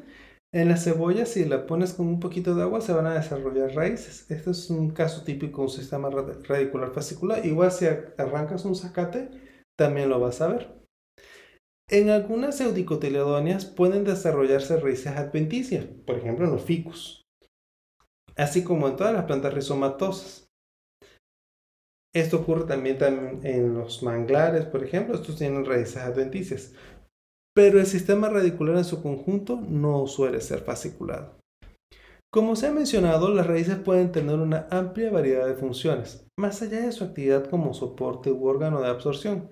En 0.50 0.70
la 0.70 0.78
cebolla, 0.78 1.26
si 1.26 1.44
la 1.44 1.66
pones 1.66 1.92
con 1.92 2.06
un 2.06 2.20
poquito 2.20 2.54
de 2.54 2.62
agua, 2.62 2.80
se 2.80 2.94
van 2.94 3.06
a 3.06 3.14
desarrollar 3.14 3.74
raíces. 3.74 4.30
Este 4.30 4.50
es 4.50 4.70
un 4.70 4.90
caso 4.90 5.22
típico 5.22 5.58
de 5.58 5.64
un 5.64 5.70
sistema 5.70 6.08
radicular 6.08 6.90
fasciculado. 6.92 7.44
Igual 7.44 7.70
si 7.70 7.86
arrancas 7.86 8.64
un 8.64 8.74
zacate, 8.74 9.30
también 9.78 10.08
lo 10.08 10.18
vas 10.20 10.40
a 10.40 10.48
ver. 10.48 10.78
En 11.90 12.08
algunas 12.10 12.60
eudicotiledóneas 12.60 13.66
pueden 13.66 14.04
desarrollarse 14.04 14.78
raíces 14.78 15.16
adventicias, 15.16 15.86
por 16.06 16.16
ejemplo 16.16 16.46
en 16.46 16.52
los 16.52 16.62
ficus, 16.62 17.22
así 18.36 18.62
como 18.64 18.88
en 18.88 18.96
todas 18.96 19.12
las 19.12 19.24
plantas 19.24 19.54
rizomatosas. 19.54 20.46
Esto 22.14 22.38
ocurre 22.38 22.64
también, 22.64 22.98
en 23.42 23.74
los 23.74 24.02
manglares, 24.02 24.64
por 24.64 24.82
ejemplo, 24.82 25.14
estos 25.14 25.36
tienen 25.36 25.64
raíces 25.64 25.98
adventicias. 25.98 26.72
Pero 27.58 27.80
el 27.80 27.86
sistema 27.86 28.28
radicular 28.28 28.76
en 28.76 28.84
su 28.84 29.02
conjunto 29.02 29.60
no 29.60 30.06
suele 30.06 30.40
ser 30.40 30.60
fasciculado. 30.60 31.40
Como 32.32 32.54
se 32.54 32.68
ha 32.68 32.70
mencionado, 32.70 33.34
las 33.34 33.48
raíces 33.48 33.78
pueden 33.78 34.12
tener 34.12 34.36
una 34.36 34.68
amplia 34.70 35.10
variedad 35.10 35.44
de 35.44 35.56
funciones, 35.56 36.24
más 36.38 36.62
allá 36.62 36.82
de 36.82 36.92
su 36.92 37.02
actividad 37.02 37.50
como 37.50 37.74
soporte 37.74 38.30
u 38.30 38.46
órgano 38.46 38.80
de 38.80 38.86
absorción. 38.86 39.50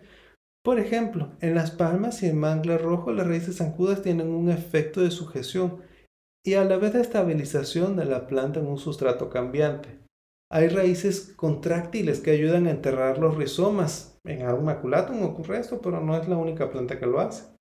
Por 0.64 0.78
ejemplo, 0.78 1.32
en 1.40 1.56
las 1.56 1.72
palmas 1.72 2.22
y 2.22 2.26
el 2.26 2.36
manglar 2.36 2.80
rojo, 2.80 3.10
las 3.10 3.26
raíces 3.26 3.56
zancudas 3.56 4.02
tienen 4.02 4.28
un 4.28 4.50
efecto 4.50 5.00
de 5.00 5.10
sujeción 5.10 5.82
y 6.46 6.54
a 6.54 6.64
la 6.64 6.76
vez 6.76 6.92
de 6.92 7.00
estabilización 7.00 7.96
de 7.96 8.04
la 8.04 8.28
planta 8.28 8.60
en 8.60 8.68
un 8.68 8.78
sustrato 8.78 9.30
cambiante. 9.30 9.98
Hay 10.48 10.68
raíces 10.68 11.34
contráctiles 11.34 12.20
que 12.20 12.30
ayudan 12.30 12.68
a 12.68 12.70
enterrar 12.70 13.18
los 13.18 13.36
rizomas. 13.36 14.16
En 14.24 14.42
algún 14.42 14.66
maculatum 14.66 15.24
ocurre 15.24 15.58
esto, 15.58 15.80
pero 15.80 16.00
no 16.00 16.16
es 16.16 16.28
la 16.28 16.36
única 16.36 16.70
planta 16.70 17.00
que 17.00 17.06
lo 17.06 17.18
hace. 17.18 17.55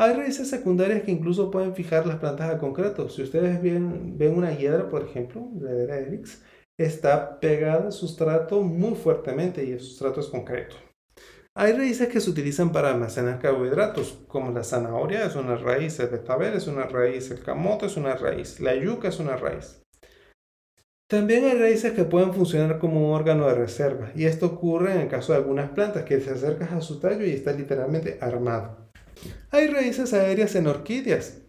Hay 0.00 0.12
raíces 0.12 0.48
secundarias 0.48 1.02
que 1.02 1.10
incluso 1.10 1.50
pueden 1.50 1.74
fijar 1.74 2.06
las 2.06 2.20
plantas 2.20 2.54
a 2.54 2.58
concreto. 2.58 3.08
Si 3.08 3.20
ustedes 3.20 3.60
ven, 3.60 4.16
una 4.32 4.56
hiedra, 4.56 4.88
por 4.88 5.02
ejemplo, 5.02 5.48
de 5.54 5.92
Erix, 5.92 6.40
está 6.78 7.40
pegada 7.40 7.86
al 7.86 7.92
sustrato 7.92 8.62
muy 8.62 8.94
fuertemente 8.94 9.64
y 9.64 9.72
el 9.72 9.80
sustrato 9.80 10.20
es 10.20 10.28
concreto. 10.28 10.76
Hay 11.56 11.72
raíces 11.72 12.06
que 12.06 12.20
se 12.20 12.30
utilizan 12.30 12.70
para 12.70 12.90
almacenar 12.90 13.40
carbohidratos, 13.40 14.24
como 14.28 14.52
la 14.52 14.62
zanahoria 14.62 15.26
es 15.26 15.34
una 15.34 15.56
raíz, 15.56 15.98
el 15.98 16.10
betabel 16.10 16.54
es 16.54 16.68
una 16.68 16.84
raíz, 16.84 17.32
el 17.32 17.42
camote 17.42 17.86
es 17.86 17.96
una 17.96 18.14
raíz, 18.14 18.60
la 18.60 18.76
yuca 18.76 19.08
es 19.08 19.18
una 19.18 19.36
raíz. 19.36 19.82
También 21.10 21.44
hay 21.44 21.58
raíces 21.58 21.92
que 21.94 22.04
pueden 22.04 22.32
funcionar 22.32 22.78
como 22.78 23.08
un 23.08 23.16
órgano 23.16 23.48
de 23.48 23.54
reserva, 23.54 24.12
y 24.14 24.26
esto 24.26 24.46
ocurre 24.46 24.92
en 24.92 25.00
el 25.00 25.08
caso 25.08 25.32
de 25.32 25.38
algunas 25.38 25.70
plantas 25.70 26.04
que 26.04 26.20
se 26.20 26.30
acercan 26.30 26.74
a 26.74 26.80
su 26.80 27.00
tallo 27.00 27.26
y 27.26 27.32
está 27.32 27.50
literalmente 27.50 28.18
armado. 28.20 28.87
Hay 29.50 29.68
raíces 29.68 30.12
aéreas 30.12 30.54
en 30.54 30.66
orquídeas 30.66 31.42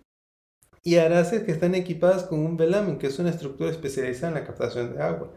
y 0.84 0.96
araces 0.96 1.44
que 1.44 1.52
están 1.52 1.76
equipadas 1.76 2.24
con 2.24 2.40
un 2.40 2.58
velamen, 2.58 2.98
que 2.98 3.08
es 3.08 3.20
una 3.20 3.30
estructura 3.30 3.70
especializada 3.70 4.30
en 4.30 4.34
la 4.36 4.48
captación 4.48 4.94
de 4.94 5.02
agua. 5.02 5.34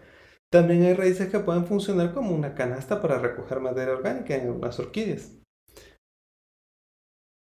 También 0.50 0.82
hay 0.82 0.94
raíces 0.94 1.30
que 1.30 1.40
pueden 1.40 1.66
funcionar 1.66 2.12
como 2.12 2.34
una 2.34 2.54
canasta 2.54 3.00
para 3.00 3.18
recoger 3.18 3.60
materia 3.60 3.94
orgánica 3.94 4.36
en 4.36 4.48
algunas 4.48 4.78
orquídeas. 4.78 5.32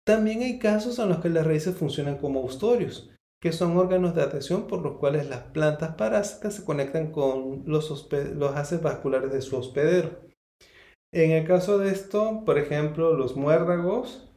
También 0.06 0.42
hay 0.44 0.60
casos 0.60 1.00
en 1.00 1.10
los 1.10 1.20
que 1.20 1.30
las 1.30 1.46
raíces 1.46 1.76
funcionan 1.76 2.18
como 2.20 2.40
austorios, 2.42 3.12
que 3.42 3.52
son 3.52 3.76
órganos 3.78 4.16
de 4.16 4.22
atención 4.22 4.68
por 4.68 4.82
los 4.82 4.98
cuales 4.98 5.28
las 5.28 5.44
plantas 5.44 5.96
parásitas 5.96 6.56
se 6.56 6.64
conectan 6.64 7.12
con 7.12 7.64
los, 7.66 8.10
los 8.12 8.56
haces 8.56 8.82
vasculares 8.82 9.32
de 9.32 9.42
su 9.42 9.58
hospedero. 9.58 10.22
En 11.12 11.32
el 11.32 11.46
caso 11.46 11.80
de 11.80 11.92
esto, 11.92 12.44
por 12.46 12.58
ejemplo, 12.58 13.14
los 13.14 13.36
muérdagos, 13.36 14.35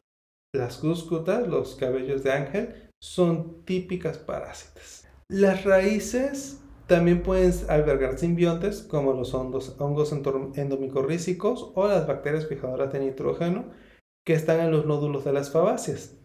las 0.55 0.79
cúscutas, 0.79 1.47
los 1.47 1.77
cabellos 1.77 2.23
de 2.23 2.33
ángel, 2.33 2.91
son 3.01 3.65
típicas 3.65 4.19
parásitas. 4.19 5.07
Las 5.29 5.65
raíces 5.65 6.61
también 6.87 7.23
pueden 7.23 7.53
albergar 7.69 8.19
simbiontes 8.19 8.83
como 8.83 9.13
los 9.13 9.35
hongos, 9.35 9.77
hongos 9.79 10.13
o 11.75 11.89
las 11.89 12.07
bacterias 12.07 12.47
fijadoras 12.47 12.93
de 12.93 13.01
nitrógeno 13.01 13.67
que 14.27 14.33
están 14.33 14.61
en 14.61 14.71
los 14.71 14.87
nódulos 14.87 15.25
de 15.25 15.33
las 15.33 15.51
fabáceas. 15.51 16.17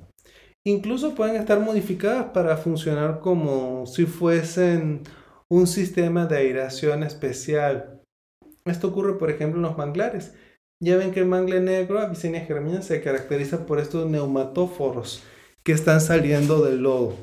Incluso 0.65 1.13
pueden 1.15 1.35
estar 1.35 1.59
modificadas 1.59 2.27
para 2.33 2.55
funcionar 2.55 3.19
como 3.19 3.85
si 3.85 4.05
fuesen 4.05 5.03
un 5.49 5.67
sistema 5.67 6.25
de 6.25 6.37
aireación 6.37 7.03
especial. 7.03 8.01
Esto 8.63 8.87
ocurre, 8.87 9.17
por 9.17 9.29
ejemplo, 9.29 9.57
en 9.57 9.63
los 9.63 9.77
manglares. 9.77 10.33
Ya 10.83 10.97
ven 10.97 11.13
que 11.13 11.21
el 11.21 11.27
mangle 11.27 11.61
negro, 11.61 11.97
Abyssinia 11.99 12.41
germina, 12.41 12.81
se 12.81 13.01
caracteriza 13.01 13.65
por 13.65 13.79
estos 13.79 14.05
neumatóforos 14.09 15.23
que 15.63 15.71
están 15.71 16.01
saliendo 16.01 16.61
del 16.61 16.79
lodo. 16.79 17.15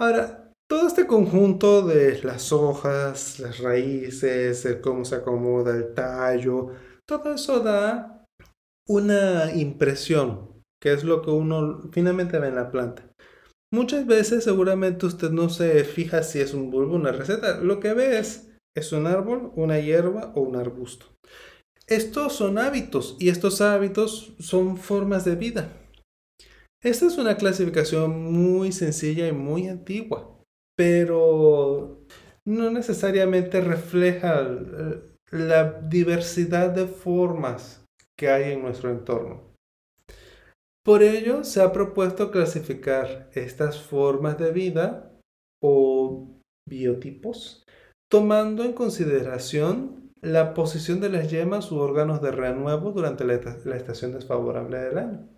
Ahora, 0.00 0.50
todo 0.68 0.88
este 0.88 1.06
conjunto 1.06 1.86
de 1.86 2.20
las 2.24 2.50
hojas, 2.50 3.38
las 3.38 3.58
raíces, 3.60 4.66
cómo 4.82 5.04
se 5.04 5.14
acomoda 5.14 5.76
el 5.76 5.94
tallo, 5.94 6.70
todo 7.06 7.34
eso 7.34 7.60
da 7.60 8.24
una 8.88 9.52
impresión 9.54 10.60
que 10.82 10.92
es 10.92 11.04
lo 11.04 11.22
que 11.22 11.30
uno 11.30 11.82
finalmente 11.92 12.40
ve 12.40 12.48
en 12.48 12.56
la 12.56 12.72
planta. 12.72 13.08
Muchas 13.72 14.08
veces 14.08 14.42
seguramente 14.42 15.06
usted 15.06 15.30
no 15.30 15.50
se 15.50 15.84
fija 15.84 16.24
si 16.24 16.40
es 16.40 16.52
un 16.52 16.72
bulbo 16.72 16.96
una 16.96 17.12
receta. 17.12 17.60
Lo 17.60 17.78
que 17.78 17.94
ve 17.94 18.18
es, 18.18 18.50
es 18.76 18.90
un 18.90 19.06
árbol, 19.06 19.52
una 19.54 19.78
hierba 19.78 20.32
o 20.34 20.40
un 20.40 20.56
arbusto. 20.56 21.11
Estos 21.86 22.34
son 22.34 22.58
hábitos 22.58 23.16
y 23.18 23.28
estos 23.28 23.60
hábitos 23.60 24.34
son 24.38 24.76
formas 24.76 25.24
de 25.24 25.36
vida. 25.36 25.72
Esta 26.82 27.06
es 27.06 27.18
una 27.18 27.36
clasificación 27.36 28.32
muy 28.32 28.72
sencilla 28.72 29.28
y 29.28 29.32
muy 29.32 29.68
antigua, 29.68 30.40
pero 30.76 32.04
no 32.44 32.70
necesariamente 32.70 33.60
refleja 33.60 34.48
la 35.30 35.80
diversidad 35.80 36.70
de 36.70 36.86
formas 36.86 37.84
que 38.18 38.28
hay 38.28 38.52
en 38.52 38.62
nuestro 38.62 38.90
entorno. 38.90 39.52
Por 40.84 41.04
ello, 41.04 41.44
se 41.44 41.62
ha 41.62 41.72
propuesto 41.72 42.32
clasificar 42.32 43.30
estas 43.34 43.80
formas 43.80 44.36
de 44.38 44.50
vida 44.50 45.16
o 45.62 46.36
biotipos, 46.68 47.64
tomando 48.10 48.64
en 48.64 48.72
consideración 48.72 50.01
la 50.22 50.54
posición 50.54 51.00
de 51.00 51.08
las 51.08 51.30
yemas 51.30 51.72
u 51.72 51.78
órganos 51.78 52.22
de 52.22 52.30
renuevo 52.30 52.92
durante 52.92 53.24
la, 53.24 53.34
estación 53.34 54.12
desfavorable 54.12 54.78
del 54.78 54.98
año. 54.98 55.28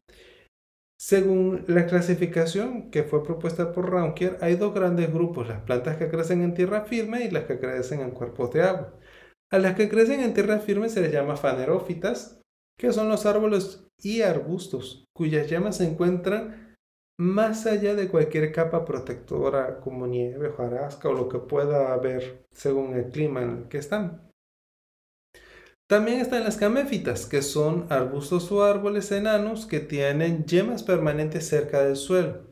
Según 1.01 1.65
la 1.67 1.87
clasificación 1.87 2.91
que 2.91 3.03
fue 3.03 3.25
propuesta 3.25 3.73
por 3.73 3.91
Raunkier, 3.91 4.39
hay 4.41 4.57
dos 4.57 4.75
grandes 4.75 5.13
grupos, 5.13 5.49
las 5.49 5.63
plantas 5.63 5.97
que 5.97 6.09
crecen 6.09 6.43
en 6.43 6.55
tierra 6.55 6.83
firme 6.83 7.25
y 7.25 7.31
las 7.31 7.45
que 7.45 7.59
crecen 7.59 8.01
en 8.01 8.11
cuerpos 8.11 8.53
de 8.53 8.63
agua. 8.63 8.95
A 9.51 9.59
las 9.59 9.75
que 9.75 9.89
crecen 9.89 10.21
en 10.21 10.35
tierra 10.35 10.61
firme 10.61 10.89
se 10.89 11.01
les 11.01 11.13
llama 11.13 11.37
fanerófitas, 11.37 12.41
que 12.79 12.93
son 12.93 13.09
los 13.09 13.27
árboles 13.27 13.87
y 14.03 14.23
arbustos 14.23 15.05
cuyas 15.15 15.49
llamas 15.49 15.79
se 15.79 15.87
encuentran 15.87 16.75
más 17.19 17.67
allá 17.67 17.95
de 17.95 18.09
cualquier 18.09 18.51
capa 18.53 18.85
protectora 18.85 19.81
como 19.81 20.07
nieve, 20.07 20.49
hojarasca 20.49 21.09
o 21.09 21.13
lo 21.13 21.29
que 21.29 21.39
pueda 21.39 21.93
haber 21.93 22.45
según 22.53 22.95
el 22.95 23.11
clima 23.11 23.43
en 23.43 23.51
el 23.51 23.69
que 23.69 23.79
están. 23.79 24.34
También 25.87 26.21
están 26.21 26.45
las 26.45 26.57
caméfitas, 26.57 27.27
que 27.27 27.43
son 27.43 27.87
arbustos 27.91 28.51
o 28.51 28.65
árboles 28.65 29.13
enanos 29.13 29.67
que 29.67 29.81
tienen 29.81 30.47
yemas 30.47 30.83
permanentes 30.83 31.47
cerca 31.47 31.85
del 31.85 31.97
suelo. 31.97 32.45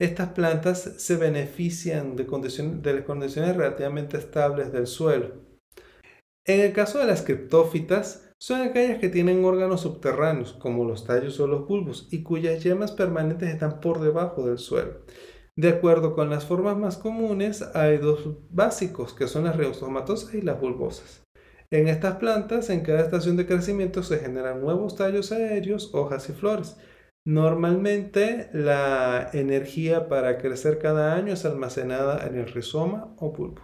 Estas 0.00 0.30
plantas 0.30 0.80
se 0.96 1.16
benefician 1.16 2.16
de, 2.16 2.24
las 2.24 3.04
condiciones 3.04 3.54
relativamente 3.54 4.16
estables 4.16 4.72
del 4.72 4.86
suelo. 4.86 5.50
En 6.46 6.60
el 6.60 6.72
caso 6.72 6.98
de 6.98 7.04
las 7.04 7.20
criptófitas, 7.20 8.32
son 8.38 8.62
aquellas 8.62 8.98
que 8.98 9.10
tienen 9.10 9.44
órganos 9.44 9.82
subterráneos, 9.82 10.54
como 10.54 10.86
los 10.86 11.04
tallos 11.04 11.38
o 11.38 11.46
los 11.46 11.68
bulbos, 11.68 12.08
y 12.10 12.22
cuyas 12.22 12.64
yemas 12.64 12.92
permanentes 12.92 13.50
están 13.50 13.80
por 13.80 14.00
debajo 14.00 14.46
del 14.46 14.56
suelo. 14.56 15.02
De 15.54 15.68
acuerdo 15.68 16.14
con 16.14 16.30
las 16.30 16.46
formas 16.46 16.78
más 16.78 16.96
comunes, 16.96 17.60
hay 17.74 17.98
dos 17.98 18.26
básicos, 18.48 19.12
que 19.12 19.28
son 19.28 19.44
las 19.44 19.56
reustomatosas 19.56 20.32
y 20.32 20.40
las 20.40 20.58
bulbosas. 20.58 21.22
En 21.72 21.86
estas 21.86 22.16
plantas, 22.16 22.68
en 22.68 22.80
cada 22.80 23.00
estación 23.00 23.36
de 23.36 23.46
crecimiento 23.46 24.02
se 24.02 24.18
generan 24.18 24.60
nuevos 24.60 24.96
tallos 24.96 25.30
aéreos, 25.30 25.94
hojas 25.94 26.28
y 26.28 26.32
flores. 26.32 26.76
Normalmente 27.24 28.50
la 28.52 29.30
energía 29.32 30.08
para 30.08 30.38
crecer 30.38 30.78
cada 30.78 31.14
año 31.14 31.34
es 31.34 31.44
almacenada 31.44 32.26
en 32.26 32.36
el 32.36 32.48
rizoma 32.48 33.14
o 33.18 33.30
bulbo. 33.30 33.62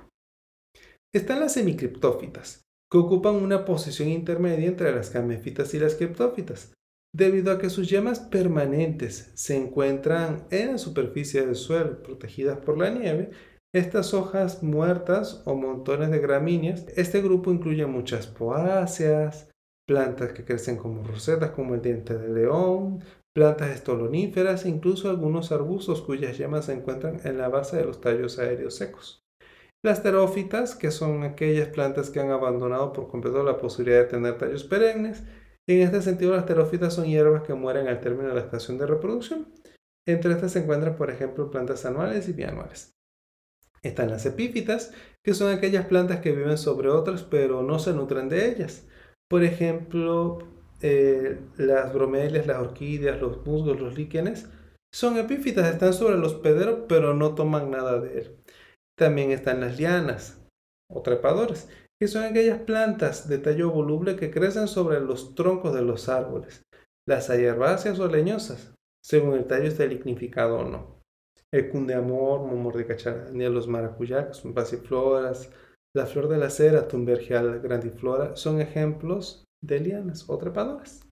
Están 1.12 1.40
las 1.40 1.54
semicriptófitas, 1.54 2.62
que 2.92 2.98
ocupan 2.98 3.36
una 3.36 3.64
posición 3.64 4.08
intermedia 4.08 4.68
entre 4.68 4.94
las 4.94 5.10
caméfitas 5.10 5.74
y 5.74 5.80
las 5.80 5.96
criptófitas, 5.96 6.74
debido 7.14 7.50
a 7.50 7.58
que 7.58 7.70
sus 7.70 7.88
yemas 7.88 8.20
permanentes 8.20 9.32
se 9.34 9.56
encuentran 9.56 10.46
en 10.50 10.72
la 10.72 10.78
superficie 10.78 11.44
del 11.44 11.56
suelo, 11.56 12.02
protegidas 12.02 12.58
por 12.58 12.78
la 12.78 12.90
nieve, 12.90 13.30
estas 13.78 14.14
hojas 14.14 14.62
muertas 14.62 15.42
o 15.44 15.54
montones 15.54 16.10
de 16.10 16.18
gramíneas, 16.18 16.86
este 16.96 17.20
grupo 17.20 17.52
incluye 17.52 17.86
muchas 17.86 18.26
poáceas, 18.26 19.50
plantas 19.86 20.32
que 20.32 20.44
crecen 20.44 20.76
como 20.76 21.04
rosetas 21.04 21.50
como 21.50 21.74
el 21.74 21.82
diente 21.82 22.16
de 22.16 22.28
león, 22.28 23.04
plantas 23.34 23.70
estoloníferas 23.70 24.64
e 24.64 24.70
incluso 24.70 25.10
algunos 25.10 25.52
arbustos 25.52 26.00
cuyas 26.00 26.38
yemas 26.38 26.66
se 26.66 26.72
encuentran 26.72 27.20
en 27.24 27.38
la 27.38 27.48
base 27.48 27.76
de 27.76 27.84
los 27.84 28.00
tallos 28.00 28.38
aéreos 28.38 28.74
secos. 28.74 29.22
Las 29.84 30.02
terófitas, 30.02 30.74
que 30.74 30.90
son 30.90 31.22
aquellas 31.22 31.68
plantas 31.68 32.10
que 32.10 32.18
han 32.18 32.30
abandonado 32.30 32.92
por 32.92 33.08
completo 33.08 33.44
la 33.44 33.58
posibilidad 33.58 34.00
de 34.00 34.06
tener 34.06 34.38
tallos 34.38 34.64
perennes, 34.64 35.22
en 35.68 35.80
este 35.80 36.00
sentido 36.00 36.34
las 36.34 36.46
terófitas 36.46 36.94
son 36.94 37.06
hierbas 37.06 37.42
que 37.42 37.54
mueren 37.54 37.88
al 37.88 38.00
término 38.00 38.28
de 38.28 38.36
la 38.36 38.40
estación 38.40 38.78
de 38.78 38.86
reproducción. 38.86 39.52
Entre 40.08 40.32
estas 40.32 40.52
se 40.52 40.60
encuentran, 40.60 40.96
por 40.96 41.10
ejemplo, 41.10 41.50
plantas 41.50 41.84
anuales 41.84 42.28
y 42.28 42.32
bianuales. 42.32 42.95
Están 43.82 44.10
las 44.10 44.26
epífitas, 44.26 44.92
que 45.24 45.34
son 45.34 45.52
aquellas 45.52 45.86
plantas 45.86 46.20
que 46.20 46.32
viven 46.32 46.58
sobre 46.58 46.88
otras 46.88 47.22
pero 47.22 47.62
no 47.62 47.78
se 47.78 47.92
nutren 47.92 48.28
de 48.28 48.48
ellas. 48.48 48.86
Por 49.28 49.42
ejemplo, 49.44 50.38
eh, 50.82 51.40
las 51.56 51.92
bromelias, 51.92 52.46
las 52.46 52.58
orquídeas, 52.58 53.20
los 53.20 53.44
musgos, 53.46 53.80
los 53.80 53.96
líquenes, 53.96 54.48
son 54.92 55.18
epífitas, 55.18 55.66
están 55.66 55.92
sobre 55.92 56.16
los 56.16 56.34
pederos 56.34 56.84
pero 56.88 57.12
no 57.14 57.34
toman 57.34 57.70
nada 57.70 58.00
de 58.00 58.18
él. 58.18 58.36
También 58.96 59.30
están 59.30 59.60
las 59.60 59.78
lianas 59.78 60.42
o 60.90 61.02
trepadores, 61.02 61.68
que 62.00 62.08
son 62.08 62.24
aquellas 62.24 62.60
plantas 62.60 63.28
de 63.28 63.38
tallo 63.38 63.70
voluble 63.70 64.16
que 64.16 64.30
crecen 64.30 64.68
sobre 64.68 65.00
los 65.00 65.34
troncos 65.34 65.74
de 65.74 65.82
los 65.82 66.08
árboles. 66.08 66.62
Las 67.06 67.30
hay 67.30 67.44
herbáceas 67.44 67.98
o 67.98 68.08
leñosas, 68.08 68.74
según 69.02 69.34
el 69.34 69.46
tallo 69.46 69.68
esté 69.68 69.86
lignificado 69.86 70.58
o 70.58 70.64
no. 70.64 70.95
El 71.56 71.70
cundeamor, 71.70 72.40
momor 72.40 72.76
de 72.76 72.86
cacharania, 72.86 73.48
los 73.48 73.66
maracuyacos, 73.66 74.42
pasifloras, 74.54 75.50
la 75.96 76.04
flor 76.04 76.28
de 76.28 76.36
la 76.36 76.50
cera, 76.50 76.86
tumbergial 76.86 77.60
grandiflora, 77.60 78.36
son 78.36 78.60
ejemplos 78.60 79.46
de 79.64 79.80
lianas 79.80 80.28
o 80.28 80.36
trepadores. 80.36 81.08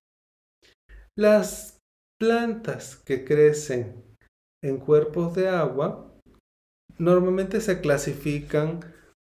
Las 1.17 1.79
plantas 2.21 2.97
que 2.97 3.25
crecen 3.25 4.05
en 4.63 4.77
cuerpos 4.77 5.35
de 5.35 5.49
agua 5.49 6.15
normalmente 6.99 7.63
se 7.63 7.81
clasifican 7.81 8.81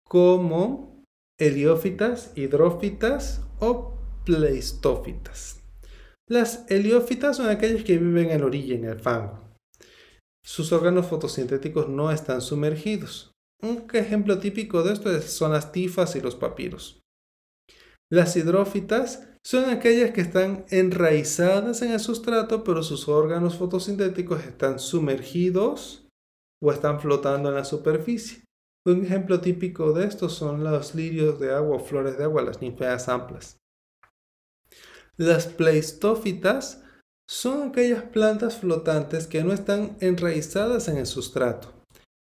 como 0.09 1.03
heliófitas, 1.39 2.35
hidrófitas 2.35 3.47
o 3.59 3.99
pleistófitas. 4.25 5.61
Las 6.27 6.65
heliófitas 6.71 7.37
son 7.37 7.49
aquellas 7.49 7.83
que 7.83 7.99
viven 7.99 8.31
en 8.31 8.39
la 8.39 8.47
orilla, 8.47 8.73
en 8.73 8.85
el 8.85 8.99
fango. 8.99 9.44
Sus 10.45 10.71
órganos 10.71 11.07
fotosintéticos 11.07 11.89
no 11.89 12.11
están 12.11 12.39
sumergidos. 12.39 13.31
Un 13.63 13.87
ejemplo 13.93 14.37
típico 14.37 14.83
de 14.83 14.93
esto 14.93 15.19
son 15.21 15.51
las 15.53 15.71
tifas 15.71 16.15
y 16.15 16.21
los 16.21 16.35
papiros. 16.35 17.01
Las 18.11 18.35
hidrófitas 18.35 19.27
son 19.43 19.65
aquellas 19.71 20.11
que 20.11 20.21
están 20.21 20.65
enraizadas 20.69 21.81
en 21.81 21.93
el 21.93 21.99
sustrato, 21.99 22.63
pero 22.63 22.83
sus 22.83 23.07
órganos 23.07 23.57
fotosintéticos 23.57 24.43
están 24.45 24.77
sumergidos 24.77 26.07
o 26.61 26.71
están 26.71 26.99
flotando 26.99 27.49
en 27.49 27.55
la 27.55 27.65
superficie. 27.65 28.43
Un 28.85 29.03
ejemplo 29.03 29.41
típico 29.41 29.93
de 29.93 30.05
esto 30.05 30.29
son 30.29 30.63
los 30.63 30.93
lirios 30.93 31.39
de 31.39 31.55
agua 31.55 31.77
o 31.77 31.79
flores 31.79 32.19
de 32.19 32.23
agua, 32.23 32.43
las 32.43 32.61
ninfeas 32.61 33.09
amplas. 33.09 33.57
Las 35.17 35.47
pleistófitas 35.47 36.84
son 37.27 37.69
aquellas 37.69 38.03
plantas 38.03 38.57
flotantes 38.57 39.27
que 39.27 39.43
no 39.43 39.53
están 39.53 39.97
enraizadas 39.99 40.87
en 40.87 40.97
el 40.97 41.05
sustrato. 41.05 41.73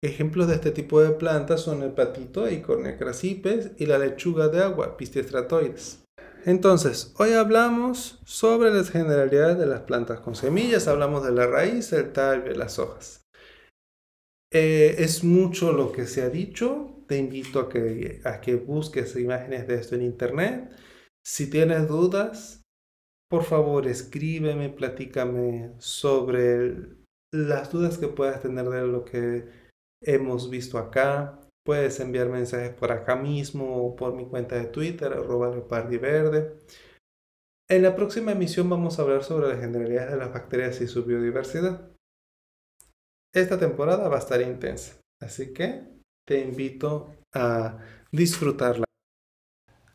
Ejemplos 0.03 0.47
de 0.47 0.55
este 0.55 0.71
tipo 0.71 1.01
de 1.01 1.11
plantas 1.11 1.61
son 1.61 1.81
el 1.81 1.91
patito 1.91 2.45
Eicornia 2.45 2.97
crasipes 2.97 3.71
y 3.77 3.85
la 3.85 3.97
lechuga 3.97 4.49
de 4.49 4.61
agua 4.61 4.97
Pististratoides. 4.97 6.03
Entonces, 6.45 7.13
hoy 7.17 7.31
hablamos 7.31 8.19
sobre 8.25 8.73
las 8.73 8.89
generalidades 8.89 9.57
de 9.57 9.65
las 9.65 9.81
plantas 9.81 10.19
con 10.19 10.35
semillas, 10.35 10.89
hablamos 10.89 11.23
de 11.23 11.31
la 11.31 11.47
raíz, 11.47 11.93
el 11.93 12.11
tallo 12.11 12.51
y 12.51 12.55
las 12.55 12.79
hojas. 12.79 13.21
Eh, 14.51 14.95
es 14.99 15.23
mucho 15.23 15.71
lo 15.71 15.93
que 15.93 16.05
se 16.05 16.21
ha 16.21 16.29
dicho. 16.29 17.05
Te 17.07 17.17
invito 17.17 17.59
a 17.59 18.41
que 18.41 18.55
busques 18.55 19.15
imágenes 19.15 19.67
de 19.67 19.75
esto 19.75 19.95
en 19.95 20.01
internet. 20.01 20.69
Si 21.25 21.49
tienes 21.49 21.87
dudas, 21.87 22.62
por 23.33 23.45
favor 23.45 23.87
escríbeme, 23.87 24.69
platícame 24.69 25.73
sobre 25.79 26.75
las 27.33 27.71
dudas 27.71 27.97
que 27.97 28.07
puedas 28.07 28.43
tener 28.43 28.69
de 28.69 28.85
lo 28.85 29.05
que 29.05 29.49
hemos 30.03 30.51
visto 30.51 30.77
acá. 30.77 31.41
Puedes 31.65 31.99
enviar 31.99 32.29
mensajes 32.29 32.75
por 32.75 32.91
acá 32.91 33.15
mismo 33.15 33.87
o 33.87 33.95
por 33.95 34.13
mi 34.13 34.27
cuenta 34.27 34.55
de 34.55 34.67
Twitter, 34.67 35.11
arroba 35.11 35.49
verde. 35.49 36.59
En 37.67 37.81
la 37.81 37.95
próxima 37.95 38.33
emisión 38.33 38.69
vamos 38.69 38.99
a 38.99 39.01
hablar 39.01 39.23
sobre 39.23 39.47
las 39.47 39.59
generalidades 39.59 40.11
de 40.11 40.17
las 40.17 40.31
bacterias 40.31 40.79
y 40.81 40.87
su 40.87 41.03
biodiversidad. 41.03 41.89
Esta 43.33 43.57
temporada 43.57 44.09
va 44.09 44.17
a 44.17 44.19
estar 44.19 44.41
intensa, 44.41 45.01
así 45.19 45.53
que 45.53 45.87
te 46.27 46.39
invito 46.39 47.15
a 47.33 47.79
disfrutarla. 48.11 48.85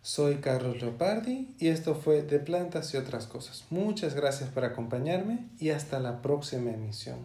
Soy 0.09 0.37
Carlos 0.37 0.81
Leopardi 0.81 1.55
y 1.59 1.69
esto 1.69 1.95
fue 1.95 2.23
De 2.23 2.39
Plantas 2.39 2.95
y 2.95 2.97
otras 2.97 3.27
cosas. 3.27 3.67
Muchas 3.69 4.15
gracias 4.15 4.49
por 4.49 4.65
acompañarme 4.65 5.41
y 5.59 5.69
hasta 5.69 6.01
la 6.01 6.23
próxima 6.23 6.71
emisión. 6.71 7.19